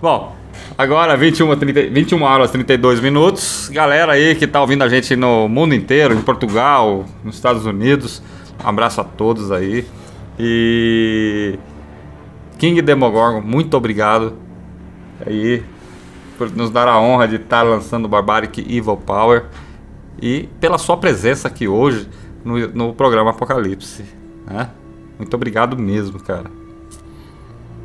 [0.00, 0.36] Bom,
[0.76, 3.70] agora 21, 30, 21 horas 32 minutos.
[3.72, 8.22] Galera aí que tá ouvindo a gente no mundo inteiro, em Portugal, nos Estados Unidos.
[8.62, 9.86] Um abraço a todos aí.
[10.38, 11.58] E
[12.58, 14.34] King Demogorgon, muito obrigado
[15.26, 15.64] aí
[16.36, 19.46] por nos dar a honra de estar tá lançando Barbaric Evil Power
[20.20, 22.06] e pela sua presença aqui hoje
[22.44, 24.04] no, no programa Apocalipse.
[24.46, 24.68] Né?
[25.18, 26.50] Muito obrigado mesmo, cara.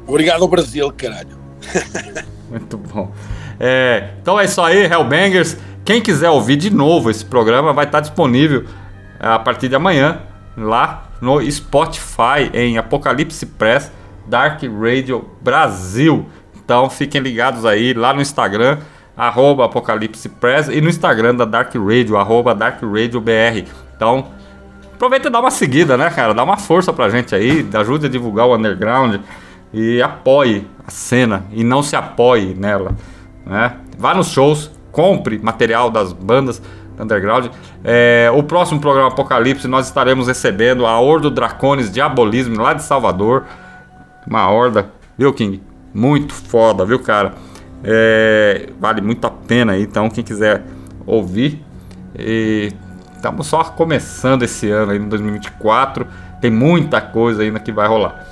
[0.05, 1.40] Obrigado ao Brasil, caralho.
[2.49, 3.11] Muito bom.
[3.59, 5.57] É, então é isso aí, Hellbangers.
[5.85, 8.65] Quem quiser ouvir de novo esse programa vai estar disponível
[9.19, 10.19] a partir de amanhã
[10.57, 13.91] lá no Spotify em Apocalipse Press
[14.27, 16.25] Dark Radio Brasil.
[16.55, 18.79] Então fiquem ligados aí lá no Instagram
[19.15, 23.67] arroba Apocalipse Press e no Instagram da Dark Radio arroba Dark Radio BR.
[23.95, 24.27] Então
[24.93, 26.33] aproveita e dá uma seguida, né, cara?
[26.33, 29.19] Dá uma força pra gente aí, ajude a divulgar o underground
[29.73, 32.95] e apoie cena e não se apoie nela.
[33.45, 33.75] Né?
[33.97, 36.61] Vá nos shows, compre material das bandas
[36.99, 37.47] underground.
[37.83, 43.45] É, o próximo programa Apocalipse nós estaremos recebendo a Ordo Dracones Diabolismo lá de Salvador.
[44.27, 45.61] Uma horda, viu, King?
[45.93, 47.33] Muito foda, viu, cara?
[47.83, 50.63] É, vale muito a pena aí, então quem quiser
[51.05, 51.63] ouvir.
[52.15, 56.05] Estamos só começando esse ano aí, em 2024.
[56.39, 58.25] Tem muita coisa ainda que vai rolar.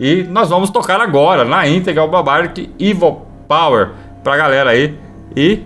[0.00, 3.90] E nós vamos tocar agora na íntegra o Barbaric Evil Power
[4.24, 4.98] pra galera aí.
[5.36, 5.62] E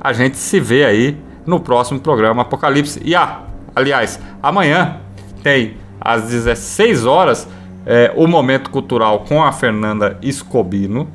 [0.00, 1.16] a gente se vê aí
[1.46, 3.00] no próximo programa Apocalipse.
[3.04, 3.42] E ah,
[3.72, 4.96] aliás, amanhã
[5.44, 7.46] tem às 16 horas
[7.86, 11.08] é, o Momento Cultural com a Fernanda Escobino.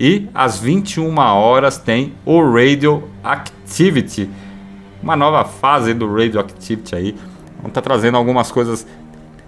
[0.00, 4.30] E às 21 horas tem o Radio Activity,
[5.02, 7.16] uma nova fase do Radio Activity aí.
[7.56, 8.86] Vamos estar trazendo algumas coisas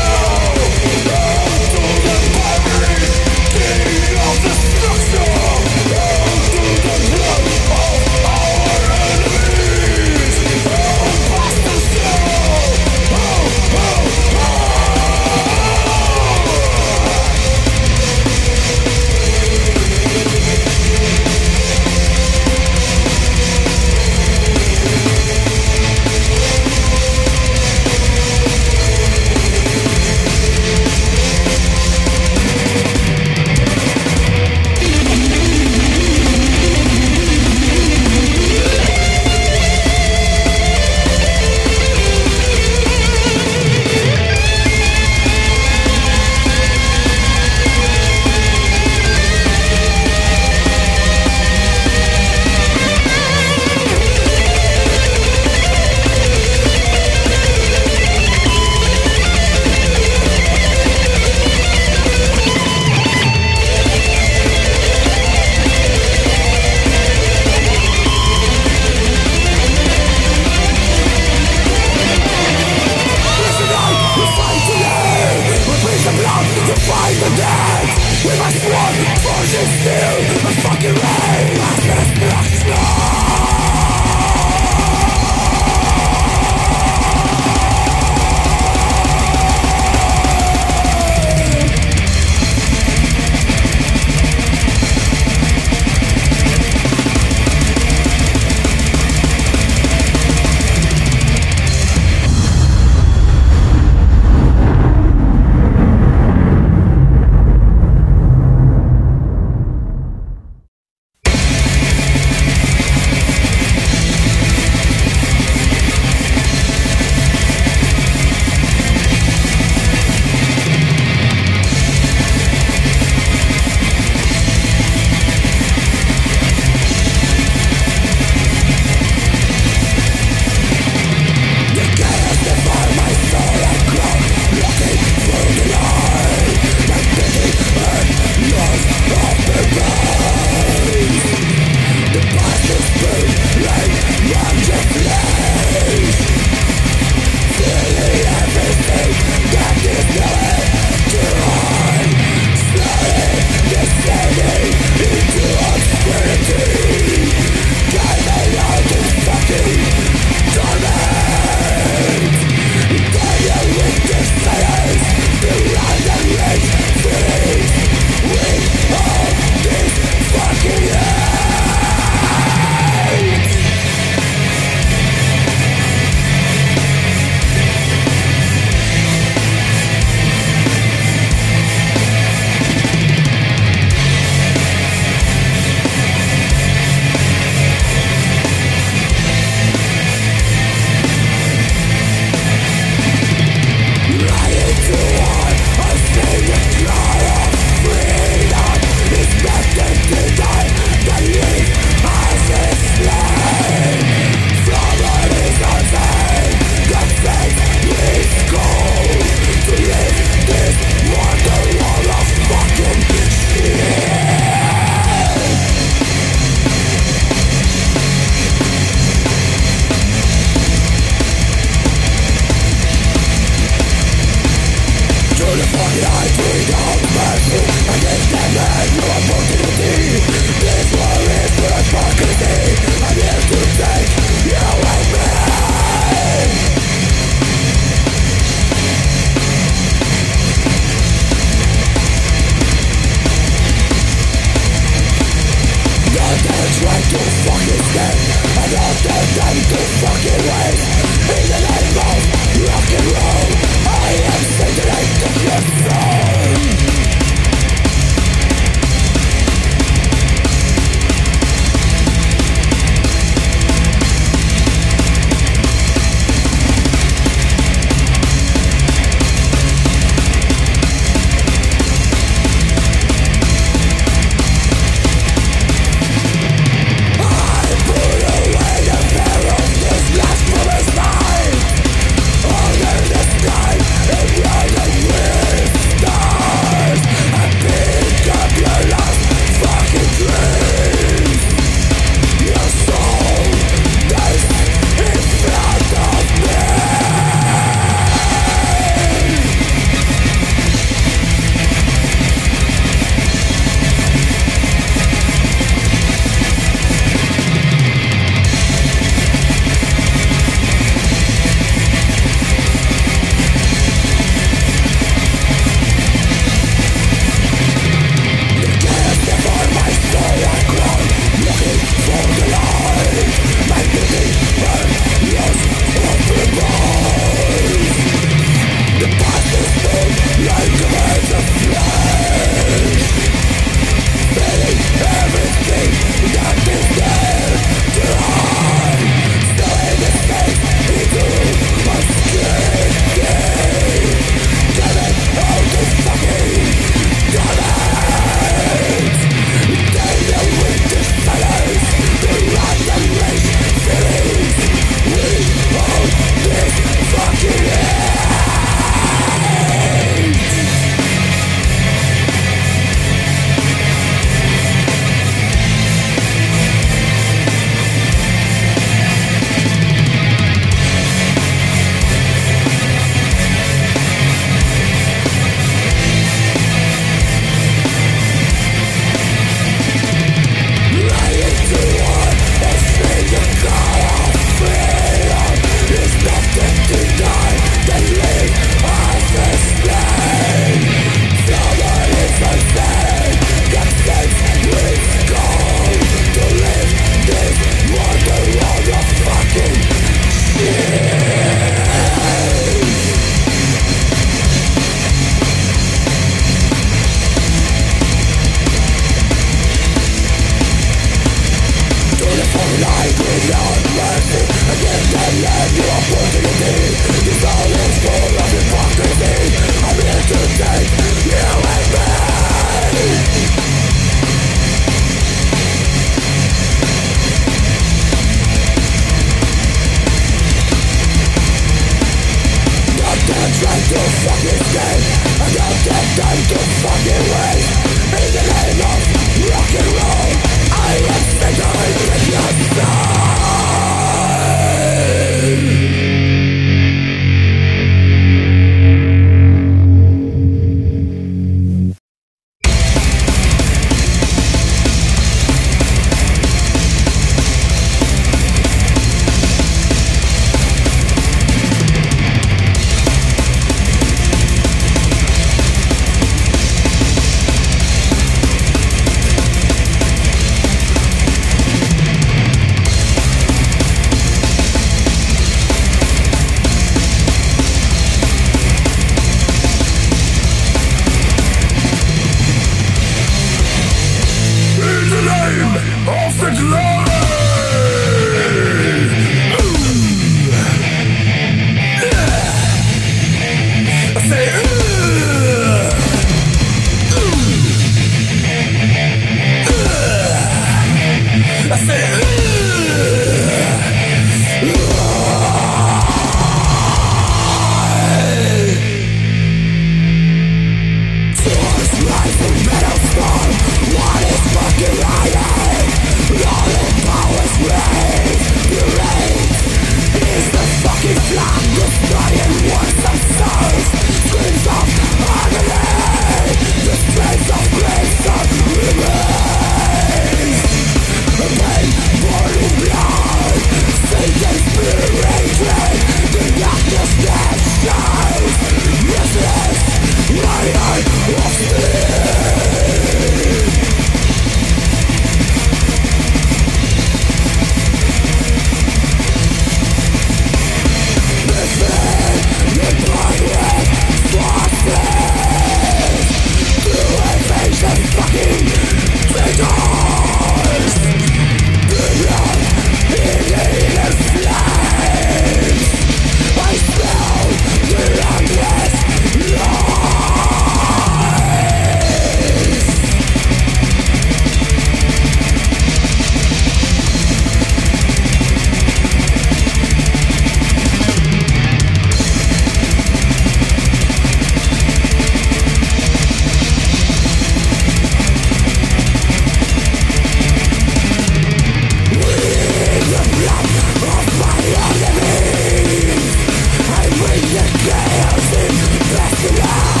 [599.43, 600.00] Yeah.